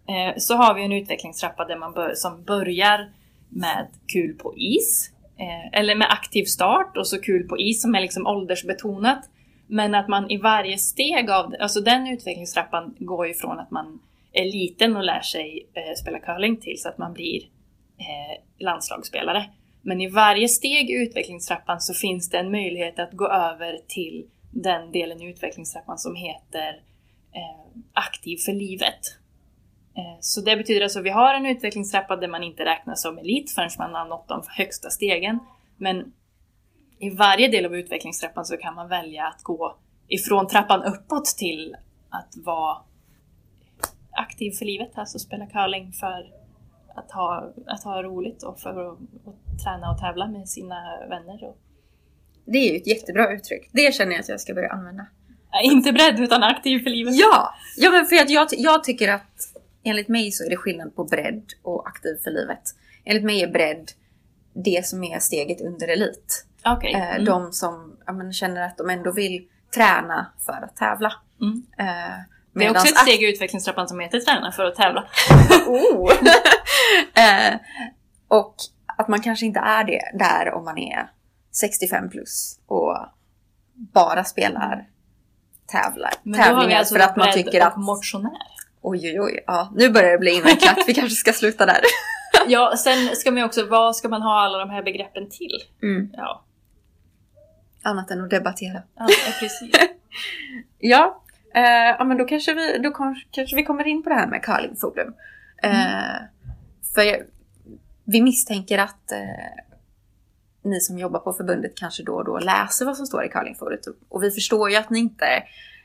[0.08, 3.10] eh, så har vi en utvecklingstrappa där man bör, som börjar
[3.48, 5.10] med kul på is.
[5.38, 9.28] Eh, eller med aktiv start och så kul på is som är liksom åldersbetonat.
[9.66, 14.00] Men att man i varje steg av alltså den utvecklingstrappan går ju från att man
[14.32, 17.42] är liten och lär sig eh, spela curling tills att man blir
[17.98, 19.50] eh, landslagsspelare.
[19.82, 24.26] Men i varje steg i utvecklingstrappan så finns det en möjlighet att gå över till
[24.50, 26.68] den delen i utvecklingstrappan som heter
[27.32, 29.00] eh, aktiv för livet.
[29.96, 33.18] Eh, så det betyder alltså att vi har en utvecklingstrappa där man inte räknas som
[33.18, 35.38] elit förrän man har nått de högsta stegen.
[35.76, 36.12] Men
[36.98, 39.78] i varje del av utvecklingstrappan så kan man välja att gå
[40.08, 41.76] ifrån trappan uppåt till
[42.10, 42.78] att vara
[44.10, 46.32] aktiv för livet, alltså spela curling för
[46.96, 51.44] att ha, att ha roligt och för att, att träna och tävla med sina vänner.
[51.44, 51.58] Och,
[52.44, 53.70] Det är ju ett jättebra uttryck.
[53.72, 55.06] Det känner jag att jag ska börja använda.
[55.62, 57.14] inte bredd utan aktiv för livet.
[57.16, 57.54] Ja!
[57.76, 61.04] Ja men för att jag, jag tycker att enligt mig så är det skillnad på
[61.04, 62.62] bredd och aktiv för livet.
[63.04, 63.90] Enligt mig är bredd
[64.52, 66.46] det som är steget under elit.
[66.66, 66.94] Okej.
[66.94, 67.24] Eh, Mm.
[67.24, 71.12] De som men, känner att de ändå vill träna för att tävla.
[71.40, 71.62] Mm.
[71.78, 72.14] Eh,
[72.52, 75.04] Det är också ett steg i utvecklingstrappan som heter träna för att tävla.
[75.66, 76.12] Oh.
[77.14, 77.54] eh,
[78.28, 78.54] och
[78.98, 81.10] att man kanske inte är det där om man är
[81.52, 82.96] 65 plus och
[83.74, 84.86] bara spelar
[85.66, 88.32] tävlar, Men tävlingar alltså för att man tycker att motionär.
[88.82, 91.80] oj oj oj, ja, nu börjar det bli invecklat, vi kanske ska sluta där.
[92.48, 95.58] Ja, sen ska man ju också, vad ska man ha alla de här begreppen till?
[95.82, 96.10] Mm.
[96.12, 96.44] Ja,
[97.86, 98.82] Annat än att debattera.
[98.94, 99.08] ja
[99.40, 99.70] precis.
[100.78, 101.22] Ja,
[101.54, 104.26] eh, ja men då kanske vi, då kom, kanske vi kommer in på det här
[104.26, 105.14] med curlingforum.
[105.62, 106.16] Eh,
[106.94, 107.22] för jag,
[108.04, 109.62] vi misstänker att eh,
[110.62, 113.86] ni som jobbar på förbundet kanske då och då läser vad som står i curlingforumet.
[113.86, 115.26] Och, och vi förstår ju att ni inte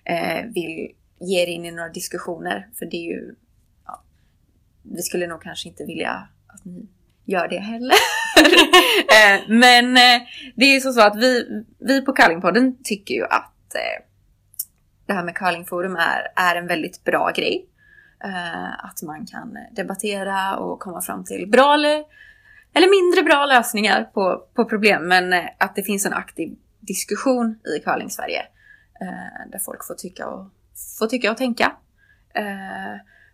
[0.03, 2.67] eh, vill ge er in i några diskussioner.
[2.79, 3.35] För det är ju,
[3.85, 4.03] ja,
[4.83, 6.87] vi skulle nog kanske inte vilja att ni
[7.25, 7.95] gör det heller.
[9.09, 10.21] eh, men eh,
[10.55, 14.05] det är ju så, så att vi, vi på Curlingpodden tycker ju att eh,
[15.11, 17.67] det här med curlingforum är, är en väldigt bra grej.
[18.23, 22.03] Eh, att man kan debattera och komma fram till bra eller,
[22.73, 25.07] eller mindre bra lösningar på, på problem.
[25.07, 28.45] Men eh, att det finns en aktiv diskussion i curling-Sverige.
[29.01, 30.47] Eh, där folk får tycka och,
[30.99, 31.71] får tycka och tänka.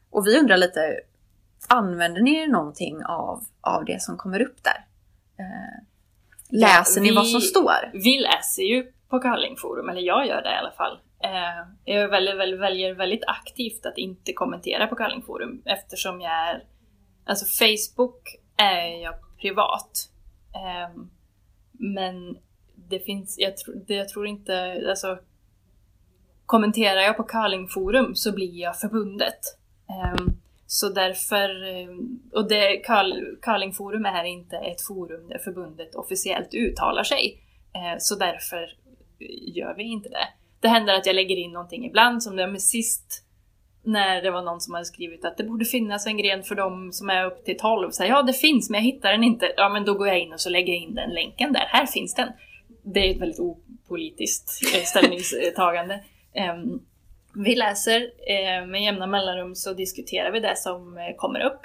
[0.09, 0.99] Och vi undrar lite,
[1.67, 4.85] använder ni er någonting av, av det som kommer upp där?
[5.39, 5.83] Eh,
[6.49, 7.91] läser ni vi- vad som står?
[7.93, 10.99] Vi läser ju på curlingforum, eller jag gör det i alla fall.
[11.23, 16.63] Eh, jag väljer, väljer, väljer väldigt aktivt att inte kommentera på curlingforum eftersom jag är...
[17.25, 18.21] Alltså Facebook
[18.57, 20.09] är jag privat.
[20.55, 21.01] Eh,
[21.71, 22.37] men
[22.75, 25.17] det finns, jag, tro, det, jag tror inte, alltså
[26.45, 29.39] kommenterar jag på curlingforum så blir jag förbundet.
[29.89, 31.89] Ehm, så därför, eh,
[32.33, 32.77] och det,
[33.41, 37.41] curlingforum är inte ett forum där förbundet officiellt uttalar sig.
[37.75, 38.69] Eh, så därför
[39.55, 40.27] gör vi inte det.
[40.59, 43.23] Det händer att jag lägger in någonting ibland som det med sist
[43.83, 46.89] när det var någon som hade skrivit att det borde finnas en gren för dem
[46.93, 47.91] som är upp till 12.
[47.91, 49.53] Så här, ja, det finns, men jag hittar den inte.
[49.57, 51.65] Ja, men då går jag in och så lägger jag in den länken där.
[51.67, 52.29] Här finns den.
[52.83, 56.03] Det är ett väldigt opolitiskt eh, ställningstagande.
[56.33, 56.79] Ehm,
[57.37, 61.61] vi läser eh, med jämna mellanrum så diskuterar vi det som eh, kommer upp.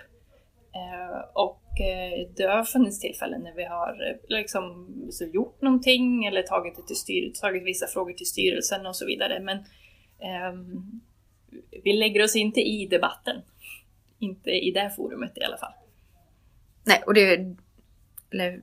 [0.75, 6.43] Eh, och eh, det har funnits tillfällen när vi har liksom så gjort någonting eller
[6.43, 9.41] tagit, det till styr, tagit vissa frågor till styrelsen och så vidare.
[9.41, 9.59] Men
[10.19, 11.01] ehm,
[11.85, 13.37] vi lägger oss inte i debatten.
[14.19, 15.73] Inte i det forumet i alla fall.
[16.85, 17.57] Nej, och det...
[18.31, 18.63] Eller,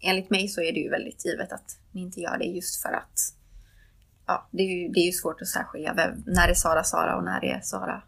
[0.00, 2.92] enligt mig så är det ju väldigt givet att ni inte gör det just för
[2.92, 3.18] att...
[4.26, 6.84] Ja, det är ju, det är ju svårt att särskilja vem, när det är Sara
[6.84, 8.02] Sara och när det är Sara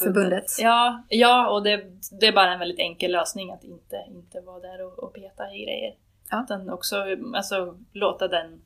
[0.00, 0.44] Förbundet.
[0.58, 1.84] Ja, ja och det,
[2.20, 5.52] det är bara en väldigt enkel lösning att inte, inte vara där och, och peta
[5.52, 5.94] i grejer.
[6.30, 6.42] Ja.
[6.44, 6.96] Utan också
[7.34, 8.62] alltså, låta den...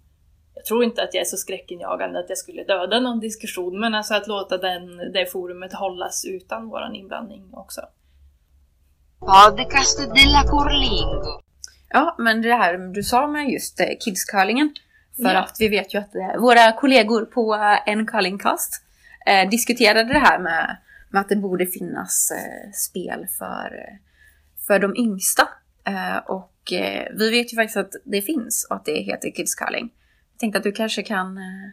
[0.55, 3.94] Jag tror inte att jag är så skräckinjagande att jag skulle döda någon diskussion, men
[3.94, 7.81] alltså att låta den, det forumet hållas utan våran inblandning också.
[9.18, 11.42] Podcast della Corlingo.
[11.88, 14.74] Ja, men det här du sa med just eh, kidscurlingen.
[15.16, 15.38] För Ja.
[15.38, 18.83] att vi vet ju att eh, våra kollegor på eh, en curlingcast
[19.27, 20.77] eh, diskuterade det här med,
[21.11, 23.96] med att det borde finnas eh, spel för, eh,
[24.66, 25.49] för de yngsta.
[25.87, 29.90] Eh, och eh, vi vet ju faktiskt att det finns och att det heter kidscurling.
[30.33, 31.70] Jag tänkte att du kanske kan, eh,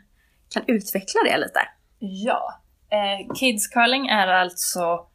[0.53, 1.59] kan utveckla det lite.
[1.99, 2.61] Ja.
[2.89, 5.07] Eh, Kids curling är alltså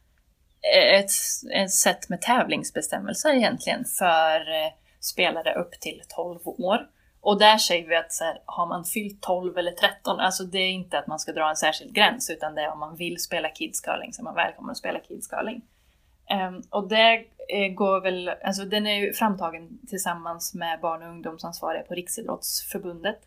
[0.93, 1.09] ett,
[1.55, 6.79] ett sätt med tävlingsbestämmelser egentligen för eh, spelare upp till 12 år.
[7.23, 10.57] Och där säger vi att så här, har man fyllt 12 eller 13, alltså det
[10.57, 13.23] är inte att man ska dra en särskild gräns utan det är om man vill
[13.23, 15.61] spela kids curling så är man välkommen att spela kids curling.
[16.31, 21.03] Um, ehm, och det eh, går väl, alltså den är ju framtagen tillsammans med barn
[21.03, 23.19] och ungdomsansvariga på Riksidrottsförbundet.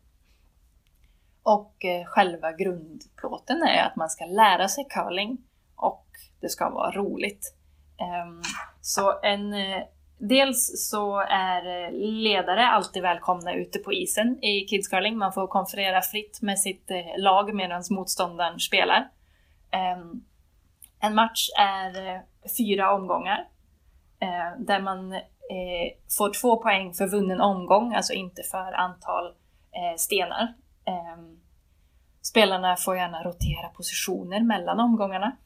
[1.43, 5.39] Och eh, själva grundplåten är att man ska lära sig curling
[5.77, 6.07] och
[6.41, 7.55] det ska vara roligt.
[8.25, 8.43] Um,
[8.81, 9.83] så en, eh,
[10.19, 15.19] dels så är eh, ledare alltid välkomna ute på isen i Kids Curling.
[15.19, 19.09] Man får konferera fritt med sitt eh, lag medan motståndaren spelar.
[19.71, 20.25] Ehm,
[21.01, 22.21] en match är eh,
[22.59, 23.49] fyra omgångar
[24.59, 25.21] där man
[26.19, 29.35] får två poäng för vunnen omgång, alltså inte för antal
[29.97, 30.55] stenar.
[30.85, 31.41] Ehm,
[32.23, 35.37] spelarna får gärna rotera positioner mellan omgångarna.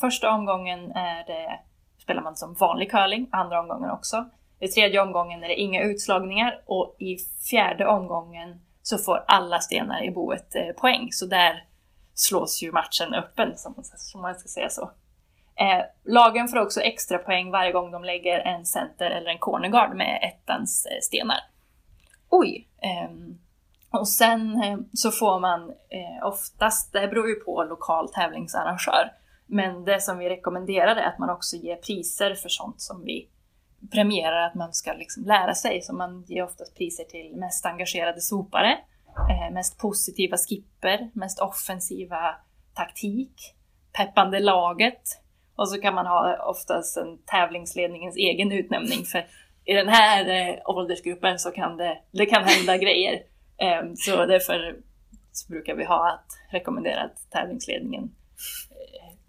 [0.00, 1.60] Första omgången är det,
[2.04, 4.24] spelar man som vanlig curling, andra omgången också.
[4.60, 7.16] I tredje omgången är det inga utslagningar och i
[7.50, 11.08] fjärde omgången så får alla stenar i boet eh, poäng.
[11.12, 11.64] Så där
[12.14, 14.90] slås ju matchen öppen, som man ska, som man ska säga så.
[15.56, 19.96] Eh, lagen får också extra poäng varje gång de lägger en center eller en cornerguard
[19.96, 21.38] med ettans eh, stenar.
[22.28, 22.68] Oj!
[22.82, 23.38] Ehm,
[23.90, 29.12] och sen eh, så får man eh, oftast, det här beror ju på lokal tävlingsarrangör,
[29.46, 33.28] men det som vi rekommenderar är att man också ger priser för sånt som vi
[33.90, 35.82] premierar att man ska liksom lära sig.
[35.82, 38.78] Så man ger oftast priser till mest engagerade sopare,
[39.30, 42.36] eh, mest positiva skipper, mest offensiva
[42.74, 43.54] taktik,
[43.92, 45.20] peppande laget
[45.56, 49.26] Och så kan man ha oftast en tävlingsledningens egen utnämning för
[49.64, 53.22] i den här eh, åldersgruppen så kan det, det kan hända grejer.
[53.56, 54.76] Eh, så därför
[55.32, 58.14] så brukar vi ha att rekommendera att tävlingsledningen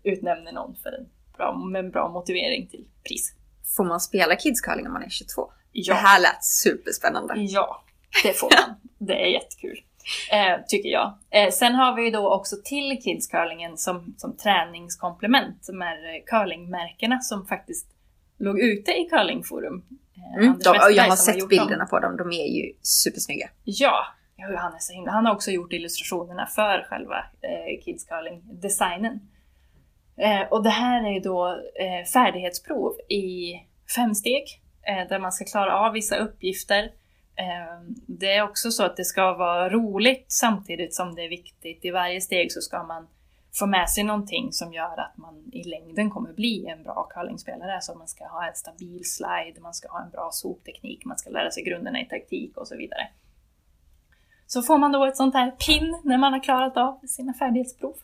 [0.05, 1.05] utnämner någon för en
[1.37, 3.33] bra, med en bra motivering till pris.
[3.77, 5.51] Får man spela Kids Curling om man är 22?
[5.71, 5.93] Ja.
[5.93, 7.33] Det här lät superspännande.
[7.37, 7.83] Ja,
[8.23, 8.75] det får man.
[8.97, 9.81] Det är jättekul.
[10.31, 11.13] Eh, tycker jag.
[11.29, 16.23] Eh, sen har vi ju då också till Kids Curlingen som, som träningskomplement här eh,
[16.25, 17.87] curlingmärkena som faktiskt
[18.37, 19.83] låg ute i curlingforum.
[19.89, 19.95] Eh,
[20.37, 21.87] Mm, de, jag har sett gjort bilderna dem.
[21.89, 23.49] på dem, de är ju supersnygga.
[23.63, 25.11] Ja, ja, han är så himla.
[25.11, 29.19] Han har också gjort illustrationerna för själva eh, Kids Curling-designen.
[30.17, 33.53] Eh, och det här är då eh, färdighetsprov i
[33.95, 34.43] fem steg
[34.87, 36.83] eh, där man ska klara av vissa uppgifter.
[37.35, 41.85] Eh, det är också så att det ska vara roligt samtidigt som det är viktigt.
[41.85, 43.07] I varje steg så ska man
[43.59, 47.81] få med sig någonting som gör att man i längden kommer bli en bra curlingspelare.
[47.81, 51.29] Så man ska ha en stabil slide, man ska ha en bra sopteknik, man ska
[51.29, 53.07] lära sig grunderna i taktik och så vidare.
[54.47, 57.95] Så får man då ett sånt här pin när man har klarat av sina färdighetsprov.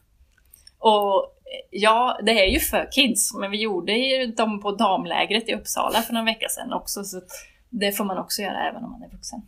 [0.82, 1.38] Och
[1.72, 6.02] ja, det är ju för kids, men vi gjorde ju dem på damlägret i Uppsala
[6.02, 7.22] för några vecka sedan också, så
[7.70, 9.42] det får man också göra även om man är vuxen.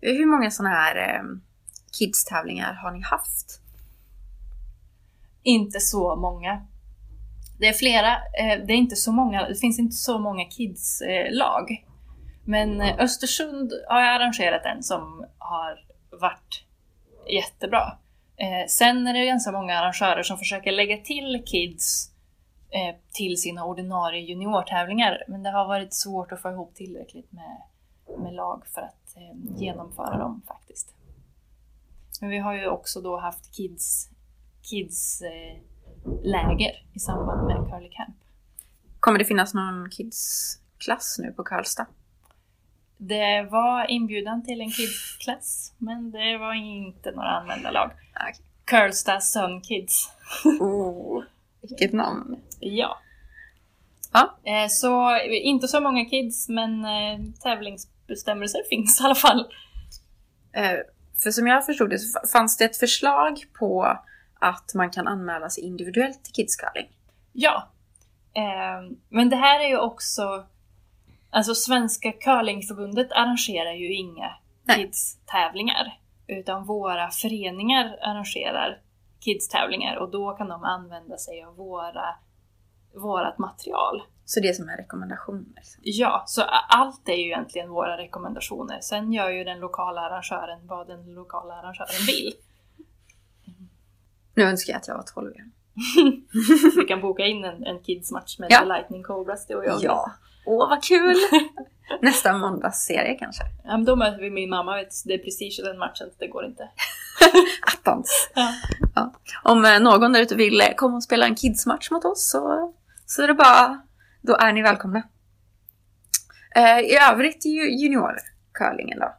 [0.00, 1.22] Hur många sådana här eh,
[1.98, 3.60] Kids-tävlingar har ni haft?
[5.42, 6.66] Inte så många.
[7.58, 11.84] Det är flera, eh, det är inte så många, det finns inte så många kids-lag.
[12.44, 15.78] Men eh, Östersund har jag arrangerat en som har
[16.20, 16.64] varit
[17.28, 17.92] jättebra.
[18.40, 22.10] Eh, Sen är det ganska många arrangörer som försöker lägga till kids
[22.70, 25.24] eh, till sina ordinarie juniortävlingar.
[25.28, 27.62] Men det har varit svårt att få ihop tillräckligt med,
[28.18, 30.94] med lag för att eh, genomföra dem faktiskt.
[32.20, 34.10] Men vi har ju också då haft kids,
[34.62, 35.58] kids eh,
[36.22, 38.16] läger i samband med Curly Camp.
[39.00, 41.86] Kommer det finnas någon Kids-klass nu på Karlstad?
[43.02, 47.90] Det var inbjudan till en kidsklass, men det var inte några anmälda lag.
[48.14, 48.34] Okej.
[48.64, 50.08] Curlstad Sun Kids.
[50.60, 51.22] Oh,
[51.62, 52.36] vilket namn!
[52.60, 52.98] Ja.
[54.12, 54.38] Ja.
[54.44, 59.40] Eh, Så inte så många kids, men eh, tävlingsbestämmelser finns i alla fall.
[60.52, 60.78] Eh,
[61.22, 63.98] för som jag förstod det så fanns det ett förslag på
[64.40, 66.88] att man kan anmäla sig individuellt till Kids Curling.
[67.32, 67.68] Ja.
[69.08, 70.46] Men det här är ju också...
[71.30, 74.30] Alltså Svenska curlingförbundet arrangerar ju inga
[74.76, 75.98] kids-tävlingar.
[76.26, 78.80] Utan våra föreningar arrangerar
[79.20, 82.14] kids-tävlingar och då kan de använda sig av våra,
[82.94, 84.02] vårat material.
[84.24, 85.52] Så det är som en rekommendation.
[85.56, 85.80] Liksom.
[85.84, 88.78] Ja, så allt är ju egentligen våra rekommendationer.
[88.80, 92.32] Sen gör ju den lokala arrangören vad den lokala arrangören vill.
[94.34, 95.52] Nu önskar jag att jag var 12 igen.
[96.76, 98.60] Vi kan boka in en, en kids-match med Ja.
[98.60, 99.82] The Lightning Cobras, du och jag.
[99.82, 100.12] Ja!
[100.46, 101.16] Åh, vad kul!
[102.02, 103.42] Nästa måndagsserie kanske.
[103.64, 106.28] Ja, men då möter vi min mamma, vet, det är prestige i den matchen, det
[106.28, 106.68] går inte.
[107.74, 108.30] Attans!
[108.34, 108.54] Ja.
[108.94, 109.14] Ja.
[109.42, 112.74] Om eh, någon där ute vill eh, komma och spela en kidsmatch mot oss så,
[113.06, 113.82] så är det bara...
[114.22, 115.02] Då är ni välkomna.
[116.56, 119.14] Eh, I övrigt är ju juniorcurlingen då.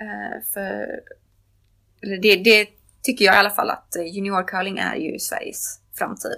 [0.00, 1.00] Eh, för,
[2.02, 2.68] eller det, det
[3.02, 6.36] tycker jag i alla fall att juniorcurling är ju Sveriges framtid.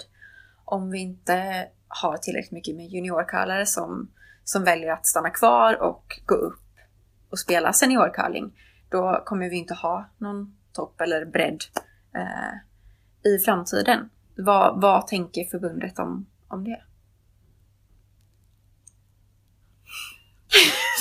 [0.64, 4.10] Om vi inte har tillräckligt mycket med juniorcurlare som,
[4.44, 6.60] som väljer att stanna kvar och gå upp
[7.30, 8.52] och spela seniorcurling,
[8.88, 11.64] då kommer vi inte ha någon topp eller bredd
[12.14, 14.10] eh, i framtiden.
[14.36, 16.82] Vad, vad tänker förbundet om, om det?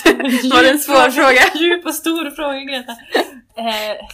[0.51, 1.41] Var det en svår fråga?
[1.63, 2.91] Djup och stor fråga, Greta.
[3.55, 4.07] Eh,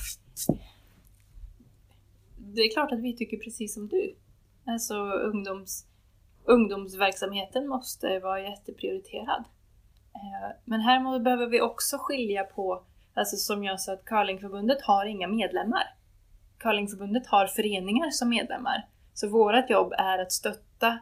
[2.38, 4.16] det är klart att vi tycker precis som du.
[4.66, 5.86] Alltså ungdoms,
[6.48, 9.44] ungdomsverksamheten måste vara jätteprioriterad.
[10.16, 12.84] Eh, men här behöver vi också skilja på,
[13.14, 15.84] alltså som jag sa, att curlingförbundet har inga medlemmar.
[16.58, 18.88] Curlingförbundet har föreningar som medlemmar.
[19.14, 21.00] Så vårt jobb är att stötta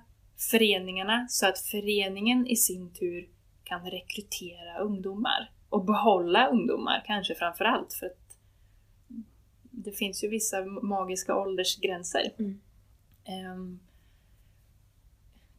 [0.51, 3.29] föreningarna så att föreningen i sin tur
[3.63, 5.51] kan rekrytera ungdomar.
[5.69, 8.37] Och behålla ungdomar kanske framför allt för att
[9.71, 12.31] det finns ju vissa magiska åldersgränser.
[12.39, 12.61] Mm.
[13.25, 13.79] Ehm,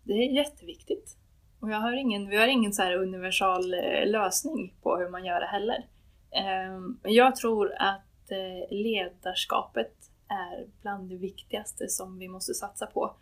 [0.07, 1.17] det är jätteviktigt.
[1.61, 5.25] Och jag har ingen, vi har ingen så här universal eh, lösning på hur man
[5.25, 5.87] gör det heller.
[6.31, 9.93] Ehm, men jag tror att eh, ledarskapet
[10.29, 13.17] är bland det viktigaste som vi måste satsa på.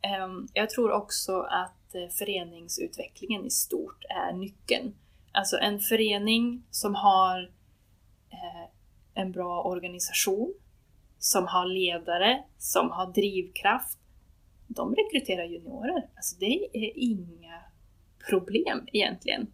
[0.00, 4.94] Ehm, jag tror också att eh, föreningsutvecklingen i stort är nyckeln.
[5.32, 7.50] Alltså en förening som har
[9.14, 10.54] en bra organisation,
[11.18, 13.98] som har ledare, som har drivkraft
[14.76, 16.06] de rekryterar juniorer.
[16.16, 17.60] Alltså det är inga
[18.28, 19.46] problem egentligen.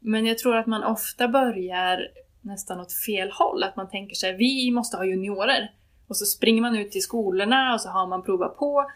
[0.00, 2.08] Men jag tror att man ofta börjar
[2.40, 3.62] nästan åt fel håll.
[3.62, 5.72] Att man tänker sig vi måste ha juniorer.
[6.08, 8.90] Och så springer man ut till skolorna och så har man provat på.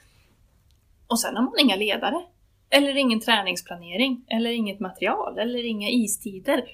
[1.07, 2.23] Och sen har man inga ledare.
[2.71, 4.25] Eller ingen träningsplanering.
[4.29, 5.39] Eller inget material.
[5.39, 6.65] Eller inga istider.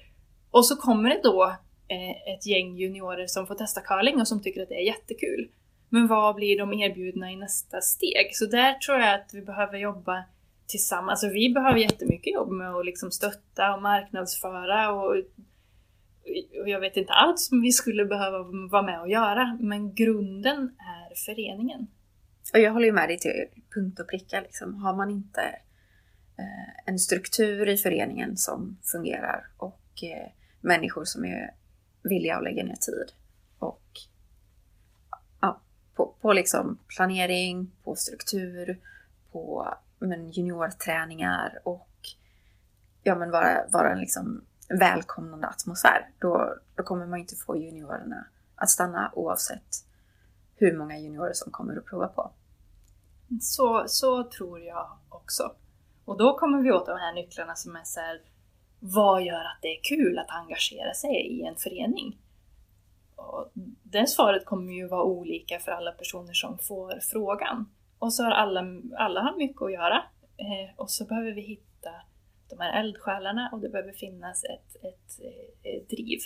[0.51, 1.45] Och så kommer det då
[1.89, 5.49] eh, ett gäng juniorer som får testa curling och som tycker att det är jättekul.
[5.95, 8.29] Men vad blir de erbjudna i nästa steg?
[8.33, 10.25] Så där tror jag att vi behöver jobba
[10.67, 11.11] tillsammans.
[11.11, 15.17] Alltså vi behöver jättemycket jobb med att liksom stötta och marknadsföra och,
[16.61, 18.39] och jag vet inte allt som vi skulle behöva
[18.71, 19.59] vara med och göra.
[19.61, 21.87] Men grunden är föreningen.
[22.53, 24.41] Och jag håller ju med dig till punkt och pricka.
[24.41, 24.75] Liksom.
[24.75, 25.41] Har man inte
[26.39, 30.31] eh, en struktur i föreningen som fungerar och eh,
[30.61, 31.51] människor som är
[32.03, 33.13] villiga att lägga ner tid
[33.59, 33.83] och
[35.95, 38.81] på, på liksom planering, på struktur,
[39.33, 41.89] på men juniorträningar och
[43.03, 46.11] ja, men vara, vara en liksom välkomnande atmosfär.
[46.19, 48.27] Då, då kommer man inte få juniorerna
[48.57, 49.87] att stanna oavsett
[50.57, 52.31] hur många juniorer som kommer att prova på.
[53.41, 55.53] Så, så tror jag också.
[56.05, 58.21] Och då kommer vi åt de här nycklarna som är så här,
[58.81, 62.19] vad gör att det är kul att engagera sig i en förening?
[63.83, 67.71] Det svaret kommer ju vara olika för alla personer som får frågan.
[67.99, 68.61] Och så har alla,
[68.99, 70.03] alla har mycket att göra.
[70.37, 71.91] Eh, och så behöver vi hitta
[72.49, 75.21] de här eldsjälarna och det behöver finnas ett, ett,
[75.63, 76.19] ett eh, driv.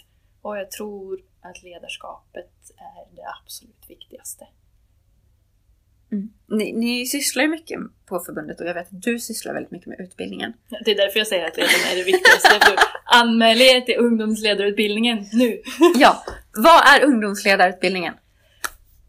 [0.42, 4.46] Och jag tror att ledarskapet är det absolut viktigaste.
[6.12, 6.28] Mm.
[6.46, 9.86] Ni, ni sysslar ju mycket på förbundet och jag vet att du sysslar väldigt mycket
[9.86, 10.52] med utbildningen.
[10.84, 12.48] Det är därför jag säger att ledaren är det viktigaste.
[13.04, 15.62] Anmäl er till ungdomsledarutbildningen nu!
[15.94, 16.24] ja,
[16.62, 18.14] vad är ungdomsledarutbildningen?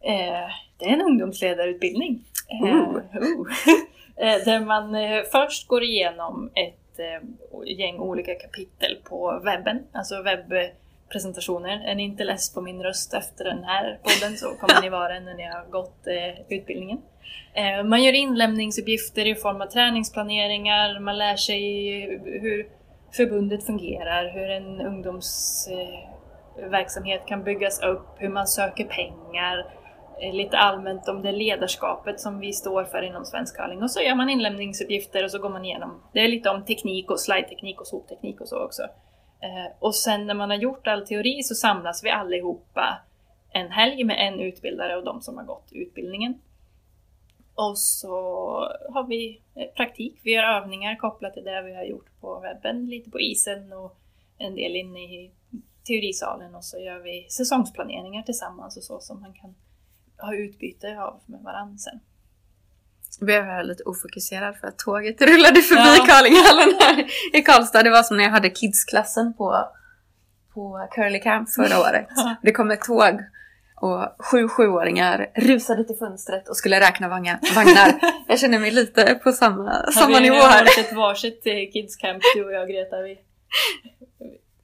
[0.00, 0.48] Eh,
[0.78, 2.24] det är en ungdomsledarutbildning.
[2.62, 2.96] Eh.
[4.22, 7.28] Eh, där man eh, först går igenom ett eh,
[7.78, 11.84] gäng olika kapitel på webben, alltså webbpresentationer.
[11.86, 15.14] Är ni inte less på min röst efter den här podden så kommer ni vara
[15.14, 16.06] det när ni har gått
[16.48, 16.98] utbildningen.
[17.84, 22.68] Man gör inlämningsuppgifter i form av träningsplaneringar, man lär sig hur
[23.12, 24.80] förbundet fungerar, hur en
[26.68, 29.66] verksamhet kan byggas upp, hur man söker pengar,
[30.20, 33.82] eh, lite allmänt om det ledarskapet som vi står för inom Svensk curling.
[33.82, 36.02] Och så gör man inlämningsuppgifter och så går man igenom.
[36.12, 38.82] Det är lite om teknik och slide-teknik och sopteknik och så också.
[39.40, 42.98] Eh, och sen när man har gjort all teori så samlas vi allihopa
[43.52, 46.40] en helg med en utbildare och de som har gått utbildningen.
[47.54, 48.10] Och så
[48.88, 52.86] har vi eh, praktik, vi gör övningar kopplat till det vi har gjort på webben,
[52.86, 53.96] lite på isen och
[54.38, 55.30] en del inne i
[55.84, 59.54] teorisalen och så gör vi säsongsplaneringar tillsammans och så som man kan
[60.26, 62.00] ha utbyte av med varandra sen.
[63.20, 66.06] Jag blev här lite ofokuserad för att tåget rullade förbi Ja.
[66.06, 67.06] curlinghallen här
[67.38, 67.82] i Karlstad.
[67.82, 69.68] Det var som när jag hade kidsklassen på,
[70.54, 72.08] på Curly Camp förra året.
[72.42, 73.20] Det kom ett tåg
[73.82, 77.38] och sju sjuåringar rusade till fönstret och skulle räkna vagnar.
[78.28, 80.58] Jag känner mig lite på samma, samma vi nivå har här.
[80.58, 82.96] hållit ett varsitt eh, Kids Camp, du och jag Greta.
[83.02, 83.18] Vi,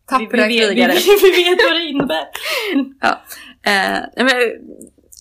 [0.06, 0.92] Tappra vi, vi, vet, krigare.
[0.92, 0.98] vi,
[1.36, 2.26] vi vet vad det innebär.
[3.00, 3.20] Ja.
[3.70, 4.28] Eh, men,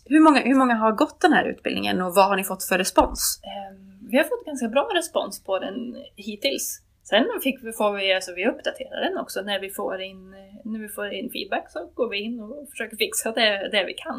[0.06, 2.78] hur, många, hur många har gått den här utbildningen och vad har ni fått för
[2.78, 3.40] respons?
[3.44, 6.82] Ehm, Vi har fått ganska bra respons på den hittills.
[7.04, 10.72] Sen fick vi, får vi, alltså vi uppdaterar den också när vi får in, eh,
[10.72, 13.94] när vi får in feedback så går vi in och försöker fixa det, det vi
[13.94, 14.16] kan.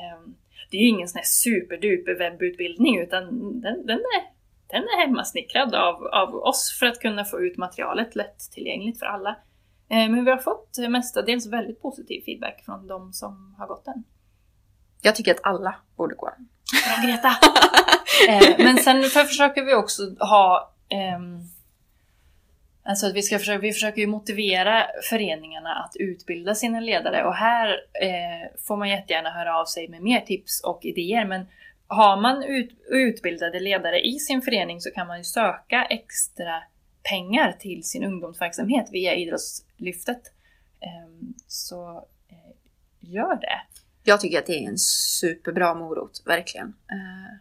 [0.00, 0.34] Ehm,
[0.70, 3.24] Det är ju ingen sån här superduper webbutbildning utan
[3.60, 4.22] den, den, är,
[4.70, 9.36] den är hemmasnickrad av, av oss för att kunna få ut materialet lättillgängligt för alla.
[9.92, 14.04] Ehm, Men vi har fått mestadels väldigt positiv feedback från de som har gått den.
[15.02, 16.48] Jag tycker att alla borde gå den.
[16.86, 17.28] Bra Greta!
[18.28, 21.40] eh, men sen för försöker vi också ha ehm,
[22.84, 27.34] Alltså att vi, ska försöka, vi försöker ju motivera föreningarna att utbilda sina ledare och
[27.34, 27.68] här
[28.02, 31.24] eh, får man jättegärna höra av sig med mer tips och idéer.
[31.24, 31.46] Men
[31.86, 36.62] har man ut, utbildade ledare i sin förening så kan man ju söka extra
[37.02, 40.32] pengar till sin ungdomsverksamhet via Idrottslyftet.
[40.80, 42.54] Ehm, så eh,
[43.00, 43.60] gör det.
[44.04, 46.74] Jag tycker att det är en superbra morot, verkligen.
[46.90, 47.36] Eh,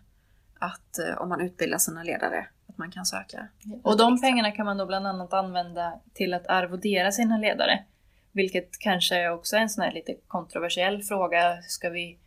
[0.59, 3.47] att eh, om man utbildar sina ledare, att man kan söka.
[3.83, 7.83] Och de pengarna kan man då bland annat använda till att arvodera sina ledare.
[8.31, 11.61] Vilket kanske också är en sån här lite kontroversiell fråga.
[11.61, 12.17] Ska vi,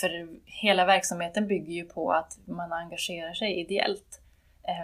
[0.00, 4.20] för hela verksamheten bygger ju på att man engagerar sig ideellt.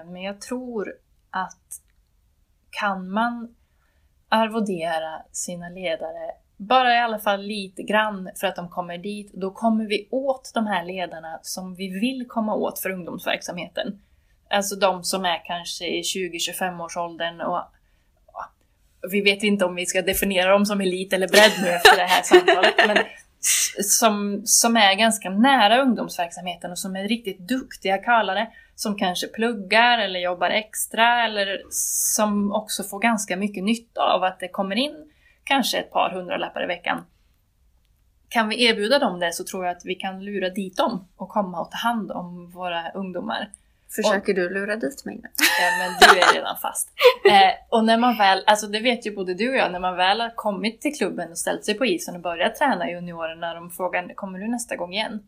[0.04, 0.94] Men jag tror
[1.32, 1.80] att
[2.70, 3.54] kan man
[4.28, 9.32] arvodera sina ledare bara i alla fall lite grann för att de kommer dit.
[9.32, 14.00] Då kommer vi åt de här ledarna som vi vill komma åt för ungdomsverksamheten.
[14.50, 17.62] Alltså de som är kanske i 20-25 års åldern och
[19.10, 22.02] vi vet inte om vi ska definiera dem som elit eller bredd nu efter det
[22.02, 22.74] här samtalet.
[22.86, 22.96] Men
[23.84, 28.48] som, som är ganska nära ungdomsverksamheten och som är riktigt duktiga curlare.
[28.74, 31.62] Som kanske pluggar eller jobbar extra eller
[32.14, 35.12] som också får ganska mycket nytta av att det kommer in
[35.44, 37.04] kanske ett par hundralappar i veckan.
[38.28, 41.28] Kan vi erbjuda dem det så tror jag att vi kan lura dit dem och
[41.28, 43.50] komma och ta hand om våra ungdomar.
[43.96, 45.28] Försöker du lura dit mig nu?
[45.28, 46.88] Eh, men du är redan fast.
[47.30, 49.96] Eh, och när man väl, alltså det vet ju både du och jag, när man
[49.96, 53.70] väl har kommit till klubben och ställt sig på isen och börjat träna juniorerna, de
[53.70, 55.22] frågar kommer du nästa gång igen?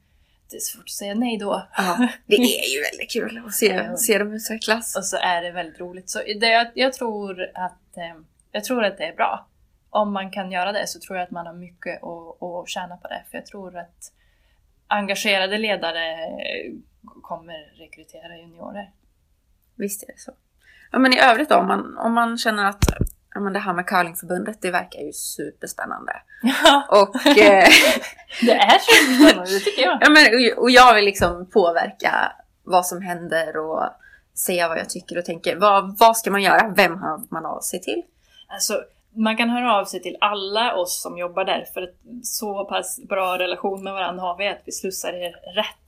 [0.55, 1.69] Är svårt att säga nej då.
[1.77, 4.97] Ja, det är ju väldigt kul att se, se dem utvecklas.
[4.97, 6.11] Och så är det väldigt roligt.
[6.11, 9.49] Så det, jag, jag, tror att, eh, jag tror att det är bra.
[9.91, 12.97] Om man kan göra det så tror jag att man har mycket att, att tjäna
[12.97, 13.23] på det.
[13.31, 14.13] För jag tror att
[14.87, 16.17] engagerade ledare
[17.23, 18.91] kommer rekrytera juniorer.
[19.75, 20.33] Visst är det så.
[20.93, 22.85] Ja, men i övrigt då, om man, om man känner att
[23.35, 26.13] ja, men det här med curlingförbundet, det verkar ju superspännande.
[26.43, 27.69] Ja, Och, eh,
[28.41, 29.99] det är så spännande, det tycker jag.
[30.01, 32.33] ja, men, och jag vill liksom påverka
[32.65, 33.83] vad som händer och
[34.35, 35.57] säga vad jag tycker och tänker.
[35.57, 36.73] Vad, vad ska man göra?
[36.77, 38.03] Vem hör man av sig till?
[38.49, 38.83] Alltså,
[39.17, 43.01] man kan höra av sig till alla oss som jobbar där för att så pass
[43.09, 45.87] bra relation med varandra har vi att vi slussar er rätt.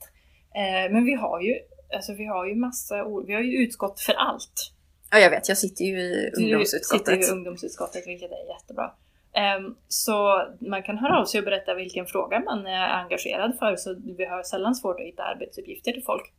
[0.55, 1.55] Eh, men vi har ju,
[1.95, 4.73] alltså vi har ju massa ord, vi har ju utskott för allt.
[5.11, 5.49] Ja, jag vet.
[5.49, 7.29] Jag sitter ju i Du sitter ungdomsutskottet.
[7.29, 8.91] i ungdomsutskottet vilket är jättebra.
[9.33, 13.75] Ehm, så man kan höra av sig och berätta vilken fråga man är engagerad för
[13.75, 16.33] så vi har sällan svårt att hitta arbetsuppgifter till folk.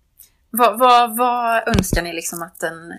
[0.50, 2.92] Vad, vad, vad önskar ni liksom att den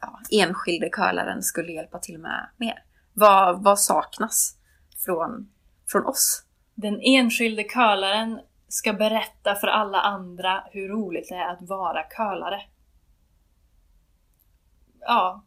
[0.00, 2.82] ja, enskilde curlaren skulle hjälpa till med mer?
[3.12, 4.56] Vad, vad saknas
[5.04, 5.48] från,
[5.92, 6.42] från oss?
[6.74, 12.62] Den enskilde curlaren ska berätta för alla andra hur roligt det är att vara curlare.
[15.00, 15.44] Ja,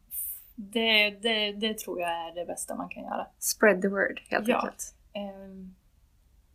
[0.54, 3.26] det, det, det tror jag är det bästa man kan göra.
[3.38, 4.58] Spread the word, helt Ja.
[4.60, 4.94] enkelt.
[5.12, 5.74] Ehm,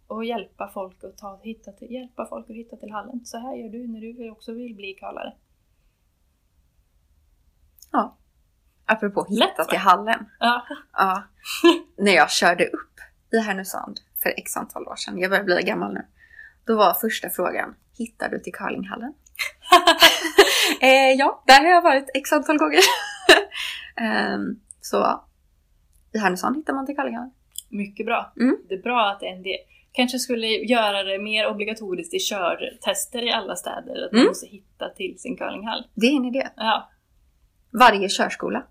[0.08, 3.26] och hjälpa folk att ta, hitta till, hjälpa folk att hitta till hallen.
[3.26, 5.34] Så här gör du när du också vill bli curlare.
[7.92, 8.18] Ja.
[8.86, 10.30] Apropå hitta Lätt, till hallen.
[10.40, 10.66] Ja.
[10.94, 11.24] Ja.
[11.98, 13.00] När jag körde upp
[13.34, 16.06] i Härnösand för x antal år sedan, jag börjar bli gammal nu.
[16.66, 19.14] Då var första frågan, hittar du till curlinghallen?
[20.82, 22.80] eh, ja, där har jag varit x antal gånger.
[23.96, 25.22] Ehm, så
[26.14, 27.32] i Härnösand hittar man till curlinghallen.
[27.70, 28.34] Mycket bra.
[28.40, 28.58] Mm.
[28.70, 29.58] Det är bra att en del.
[29.92, 34.06] Kanske skulle göra det mer obligatoriskt i körtester i alla städer.
[34.06, 34.28] Att man Mm.
[34.28, 35.84] måste hitta till sin curlinghall.
[35.94, 36.48] Det är en idé.
[36.56, 36.90] Ja.
[37.72, 38.64] Varje körskola,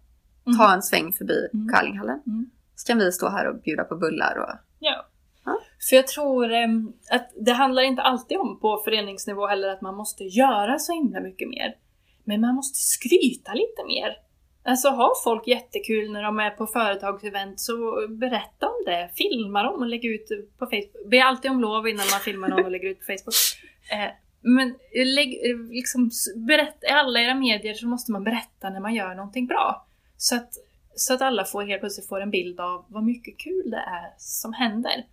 [0.47, 0.59] Mm.
[0.59, 1.69] ta en sväng förbi Mm.
[1.69, 2.23] curlinghallen.
[2.27, 2.51] Mm.
[2.75, 4.55] Så kan vi stå här och bjuda på bullar och...
[4.79, 5.07] ja.
[5.45, 5.59] Ja.
[5.91, 9.95] För jag tror em, att det handlar inte alltid om på föreningsnivå heller att man
[9.95, 11.75] måste göra så himla mycket mer.
[12.27, 14.17] Men man måste skryta lite mer.
[14.65, 19.11] Alltså har folk jättekul när de är på företagsevent så berätta om det.
[19.15, 21.11] Filma dem och lägg ut på Facebook.
[21.11, 23.35] Be alltid om lov innan man filmar någon och lägger ut på Facebook.
[23.93, 24.11] Eh,
[24.41, 24.75] men
[25.15, 29.15] lägg, eh, liksom, berätt, i alla era medier så måste man berätta när man gör
[29.15, 29.87] någonting bra.
[30.17, 30.51] Så att,
[30.95, 34.15] så att alla får, helt plötsligt får en bild av vad mycket kul det är
[34.19, 35.07] som händer.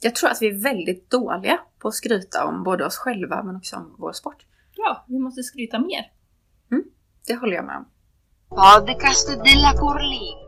[0.00, 3.56] Jag tror att vi är väldigt dåliga på att skryta om både oss själva men
[3.56, 4.46] också om vår sport.
[4.76, 6.10] Ja, vi måste skryta mer.
[7.26, 7.84] Det håller jag med om.
[8.48, 10.38] Podcast della Curlingo.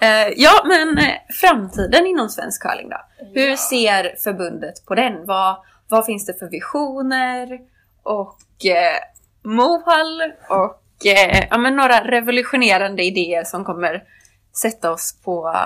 [0.00, 2.96] Eh, ja, men eh, framtiden inom svensk curling då?
[3.34, 3.56] Hur Ja.
[3.56, 5.26] ser förbundet på den?
[5.26, 5.56] Vad,
[5.88, 7.58] vad finns det för visioner
[8.02, 8.98] och eh,
[9.42, 14.02] mål och eh, ja, men några revolutionerande idéer som kommer
[14.52, 15.56] sätta oss på,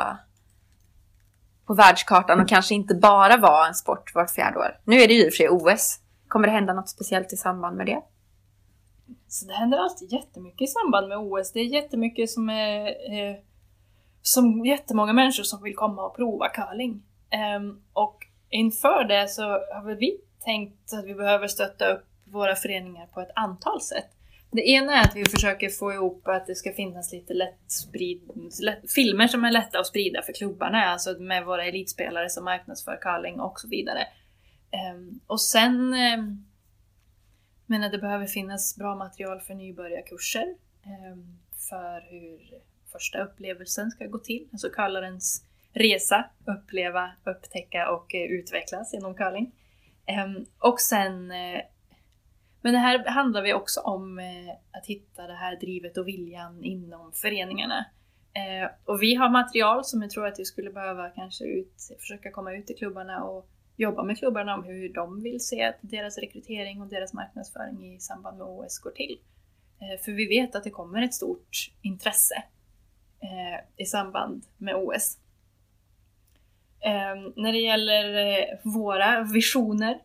[1.66, 4.76] på världskartan och kanske inte bara vara en sport vart fjärde år.
[4.84, 5.98] Nu är det ju i och för sig OS.
[6.28, 8.00] Kommer det hända något speciellt i samband med det?
[9.32, 11.52] Så det händer alltid jättemycket i samband med OS.
[11.52, 12.86] Det är jättemycket som är...
[12.88, 13.36] Eh,
[14.22, 17.02] som jättemånga människor som vill komma och prova curling.
[17.58, 22.56] Um, och inför det så har väl vi tänkt att vi behöver stötta upp våra
[22.56, 24.06] föreningar på ett antal sätt.
[24.52, 28.30] Det ena är att vi försöker få ihop att det ska finnas lite lätt sprid,
[28.62, 32.98] lätt, filmer som är lätta att sprida för klubbarna, alltså med våra elitspelare som marknadsför
[33.00, 34.06] curling och så vidare.
[34.92, 36.46] Um, och sen um,
[37.70, 40.54] men att det behöver finnas bra material för nybörjarkurser.
[40.84, 42.40] Ehm, för hur
[42.92, 44.48] första upplevelsen ska gå till.
[44.52, 49.52] Alltså curlarens resa, uppleva, upptäcka och eh, utvecklas genom curling.
[50.06, 51.30] Ehm, och sen...
[51.30, 51.60] Eh,
[52.60, 56.64] men det här handlar vi också om eh, att hitta det här drivet och viljan
[56.64, 57.84] inom föreningarna.
[58.84, 62.54] Och vi har material som jag tror att vi skulle behöva kanske ut, försöka komma
[62.54, 63.48] ut i klubbarna och
[63.80, 68.00] jobba med klubbarna om hur de vill se att deras rekrytering och deras marknadsföring i
[68.00, 69.18] samband med OS går till.
[69.80, 72.44] Eh, för vi vet att det kommer ett stort intresse
[73.20, 75.18] eh, i samband med OS.
[76.80, 79.98] Eh, när det gäller våra visioner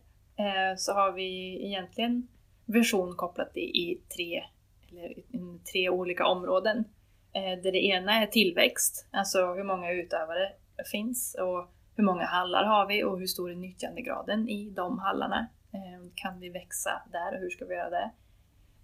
[0.76, 2.28] så har vi egentligen
[2.66, 4.44] vision kopplat i, tre,
[4.90, 6.84] eller, i tre olika områden.
[7.32, 10.52] Där det ena är tillväxt, alltså hur många utövare
[10.92, 15.46] finns och hur många hallar har vi och hur stor är nyttjandegraden i de hallarna?
[15.72, 18.10] Ehm, kan vi växa där och hur ska vi göra det?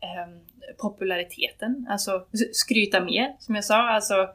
[0.01, 0.41] Ehm,
[0.79, 4.35] populariteten, alltså skryta mer som jag sa, alltså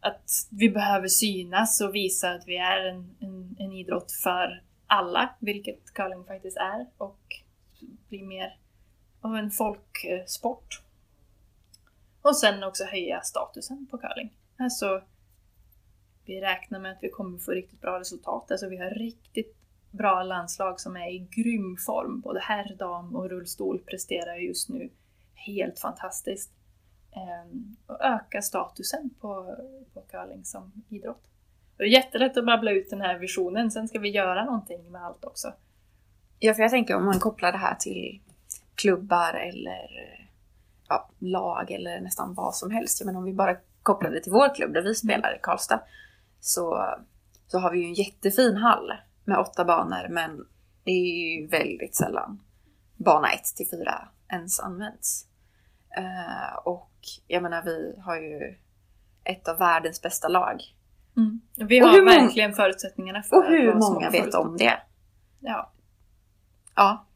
[0.00, 5.34] att vi behöver synas och visa att vi är en, en, en idrott för alla,
[5.38, 7.20] vilket curling faktiskt är och
[8.08, 8.56] bli mer
[9.20, 10.82] av en folksport.
[12.22, 14.32] Och sen också höja statusen på curling.
[14.58, 15.02] Alltså,
[16.30, 18.50] vi räknar med att vi kommer få riktigt bra resultat.
[18.50, 19.56] Alltså vi har riktigt
[19.90, 22.20] bra landslag som är i grym form.
[22.20, 24.90] Både herr, dam och rullstol presterar just nu
[25.34, 26.52] helt fantastiskt.
[27.12, 29.56] Ehm, och öka statusen på,
[29.94, 31.22] på curling som idrott.
[31.76, 35.04] Det är jättelätt att babbla ut den här visionen, sen ska vi göra någonting med
[35.04, 35.52] allt också.
[36.38, 38.20] Ja, för jag tänker om man kopplar det här till
[38.74, 39.88] klubbar eller
[40.88, 43.04] ja, lag eller nästan vad som helst.
[43.04, 45.80] Men om vi bara kopplar det till vår klubb där vi spelar i Karlstad
[46.40, 46.94] så,
[47.46, 48.92] så har vi ju en jättefin hall
[49.24, 50.46] med åtta banor men
[50.84, 52.40] det är ju väldigt sällan
[53.04, 55.26] bana 1 till 4 ens används.
[55.98, 56.92] Uh, och
[57.26, 58.54] jag menar vi har ju
[59.24, 60.60] ett av världens bästa lag.
[61.16, 61.40] Mm.
[61.68, 64.78] Vi har verkligen förutsättningar för Och hur många vet om det?
[65.40, 65.72] Ja.
[66.74, 67.06] Ja.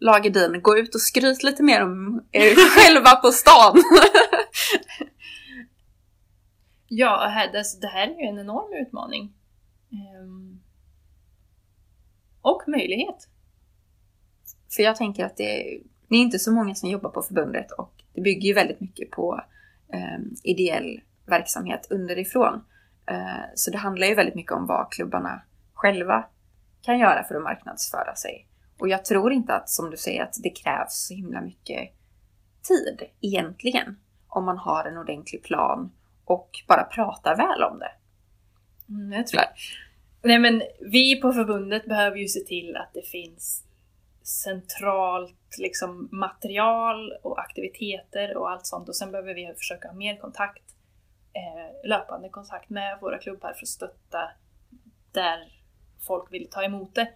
[0.00, 3.76] Lag Edin, gå ut och skryt lite mer om er själva på stan.
[6.88, 9.32] Ja, alltså, det, här är ju en enorm utmaning.
[9.92, 10.60] Ehm,
[12.42, 13.28] och möjlighet.
[14.76, 17.70] För jag tänker att det är, det är inte så många som jobbar på förbundet
[17.70, 19.40] och det bygger ju väldigt mycket på
[19.92, 22.64] eh, ideell verksamhet underifrån.
[23.06, 25.42] Eh, så det handlar ju väldigt mycket om vad klubbarna
[25.74, 26.28] själva
[26.82, 28.48] kan göra för att marknadsföra sig.
[28.78, 31.92] Och jag tror inte att, som du säger, att det krävs så himla mycket
[32.68, 33.96] tid egentligen.
[34.28, 35.90] Om man har en ordentlig plan
[36.28, 37.92] och bara pratar väl om det.
[38.88, 39.42] Mm, jag tror
[40.22, 43.64] Nej men vi på förbundet behöver ju se till att det finns
[44.22, 50.16] centralt liksom material och aktiviteter och allt sånt och sen behöver vi försöka ha mer
[50.16, 50.64] kontakt,
[51.32, 54.30] eh, löpande kontakt med våra klubbar för att stötta
[55.12, 55.52] där
[56.06, 57.08] folk vill ta emot det.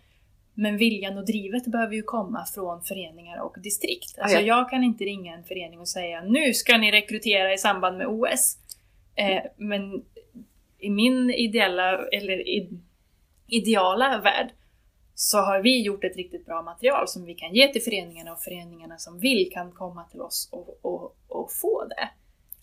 [0.54, 4.18] Men viljan och drivet behöver ju komma från föreningar och distrikt.
[4.18, 4.46] Alltså Ja, ja.
[4.46, 8.06] jag kan inte ringa en förening och säga nu ska ni rekrytera i samband med
[8.06, 8.58] OS.
[9.14, 10.04] Eh, men
[10.78, 12.70] i min ideella, eller i,
[13.46, 14.50] ideala värld
[15.14, 18.40] så har vi gjort ett riktigt bra material som vi kan ge till föreningarna och
[18.40, 22.10] föreningarna som vill kan komma till oss och, och, och få det.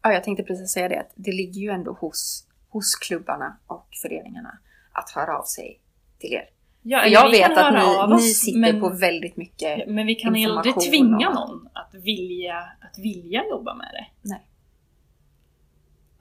[0.02, 3.88] Ja, jag tänkte precis säga det att det ligger ju ändå hos, hos klubbarna och
[4.02, 4.58] föreningarna
[4.92, 5.80] att höra av sig
[6.20, 6.50] till er.
[6.82, 9.88] Ja, För jag vet att ni, oss, ni sitter men, på väldigt mycket.
[9.88, 14.30] men vi kan aldrig information tvinga och- någon att vilja, att vilja jobba med det.
[14.30, 14.46] Nej.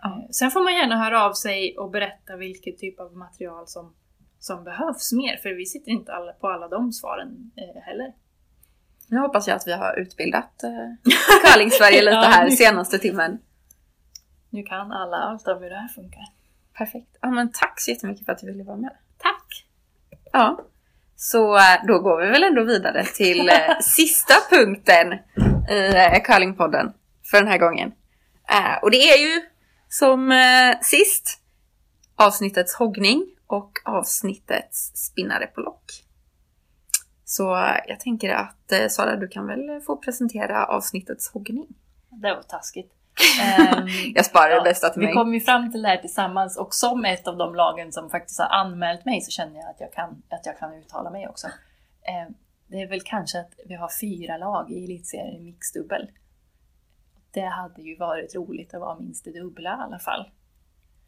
[0.04, 3.94] Eh, Sen får man gärna höra av sig och berätta vilket typ av material som,
[4.38, 8.12] som behövs mer, för vi sitter inte alla, på alla de svaren eh, heller.
[9.10, 11.12] Nu hoppas jag att vi har utbildat eh,
[11.52, 13.38] Curling-Sverige lite Ja, här nu- senaste timmen.
[14.50, 16.22] Nu kan alla allt om hur det här funkar.
[16.74, 17.16] Perfekt.
[17.20, 18.92] Ja, men tack så jättemycket för att du ville vara med.
[19.18, 19.66] Tack!
[20.32, 20.60] Ja.
[21.16, 25.12] Så eh, då går vi väl ändå vidare till eh, sista punkten
[25.70, 26.92] i eh, Curlingpodden
[27.30, 27.92] för den här gången.
[28.82, 29.40] Och det är ju
[29.88, 31.38] som eh, sist
[32.16, 35.84] avsnittets hoggning och avsnittets spinnare på lock.
[37.24, 41.66] Så eh, jag tänker att eh, Sara, du kan väl få presentera avsnittets hoggning.
[42.10, 42.92] Det var taskigt.
[43.42, 45.14] Ehm, Jag sparar det bästa till vi mig.
[45.14, 48.38] kom ju fram till det här tillsammans och som ett av de lagen som faktiskt
[48.40, 51.46] har anmält mig så känner jag att jag kan, att jag kan uttala mig också.
[52.02, 52.32] Eh,
[52.66, 56.08] det är väl kanske att vi har fyra lag i elitserien i mixdubbel.
[57.30, 60.30] Det hade ju varit roligt att vara minst det dubbla i alla fall.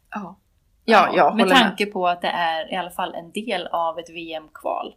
[0.09, 0.39] Ja,
[0.85, 1.63] ja jag med håller med.
[1.63, 4.95] tanke på att det är i alla fall en del av ett VM-kval.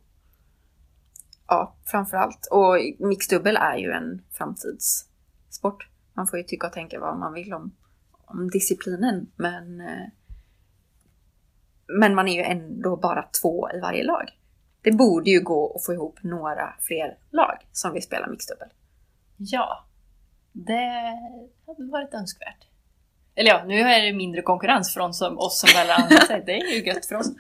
[1.49, 2.49] Ja, framförallt.
[2.51, 5.89] Och mixdubbel är ju en framtidssport.
[6.13, 7.77] Man får ju tycka och tänka vad man vill om,
[8.25, 9.33] om disciplinen.
[9.37, 10.07] Men, eh,
[12.01, 14.31] men man är ju ändå bara två i varje lag.
[14.83, 18.69] Det borde ju gå att få ihop några fler lag som vill spela mixdubbel.
[19.37, 19.85] Ja,
[20.55, 21.19] det
[21.67, 22.69] hade varit önskvärt.
[23.35, 26.45] Eller ja, nu är det mindre konkurrens från som, oss som väljer andra.
[26.47, 27.31] Det är ju gött för oss.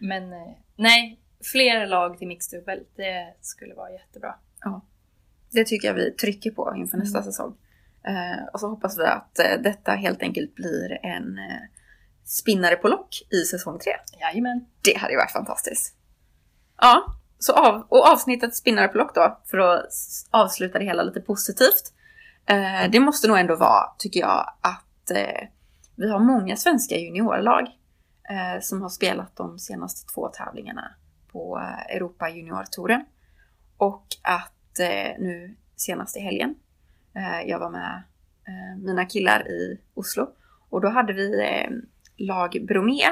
[0.00, 1.20] Men eh, nej,
[1.52, 4.34] fler lag till mixdubbel, det skulle vara jättebra.
[5.50, 7.32] Det tycker jag vi trycker på inför nästa Mm.
[7.32, 7.56] säsong.
[8.06, 11.60] Eh, och så hoppas vi att eh, detta helt enkelt blir en eh,
[12.24, 13.92] spinnare på lock i säsong 3.
[14.20, 14.66] Jajamän.
[14.84, 15.94] Det hade ju varit fantastiskt.
[16.80, 17.04] Ja,
[17.38, 19.92] så av, och avsnittet spinnare på lock då, för att
[20.30, 21.92] avsluta det hela lite positivt.
[22.48, 25.48] Eh, det måste nog ändå vara, tycker jag, att eh,
[25.96, 27.62] vi har många svenska juniorlag
[28.30, 30.94] eh, som har spelat de senaste två tävlingarna
[31.32, 33.04] på eh, Europa juniortouren.
[33.76, 36.54] Och att eh, nu senast i helgen,
[37.14, 38.02] eh, jag var med
[38.46, 40.28] eh, mina killar i Oslo
[40.70, 41.70] och då hade vi eh,
[42.16, 43.02] lag Bromé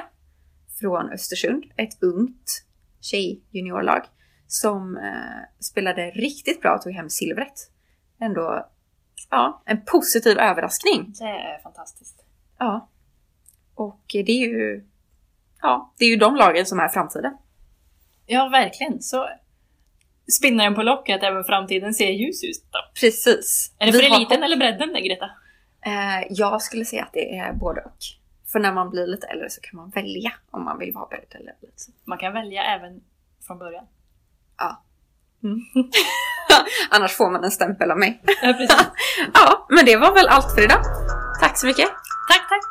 [0.80, 2.64] från Östersund, ett ungt
[3.00, 4.02] tjejjuniorlag
[4.46, 7.70] som eh, spelade riktigt bra och tog hem silvret.
[8.20, 8.66] Ändå,
[9.30, 11.14] ja, en positiv överraskning.
[11.18, 12.24] Det är fantastiskt.
[12.58, 12.88] Ja.
[13.74, 14.84] Och det är ju,
[15.62, 17.36] ja, det är ju de lagen som är framtiden.
[18.26, 19.02] Ja, verkligen.
[19.02, 19.28] Så
[20.38, 22.78] spinnaren på locket, även framtiden ser ljus ut då.
[23.00, 23.72] Precis.
[23.78, 25.30] Är det Vi för har- eliten eller bredden det, Greta?
[25.80, 27.96] Eh, jag skulle säga att det är både och.
[28.52, 31.26] För när man blir lite äldre så kan man välja om man vill vara beredd
[31.34, 31.74] eller lite.
[32.04, 33.00] Man kan välja även
[33.46, 33.86] från början.
[36.90, 38.22] Annars får man en stämpel av mig.
[38.42, 38.86] Ja, precis.
[39.34, 40.82] Ja, men det var väl allt för idag.
[41.40, 41.88] Tack så mycket.
[42.28, 42.70] tack, tack!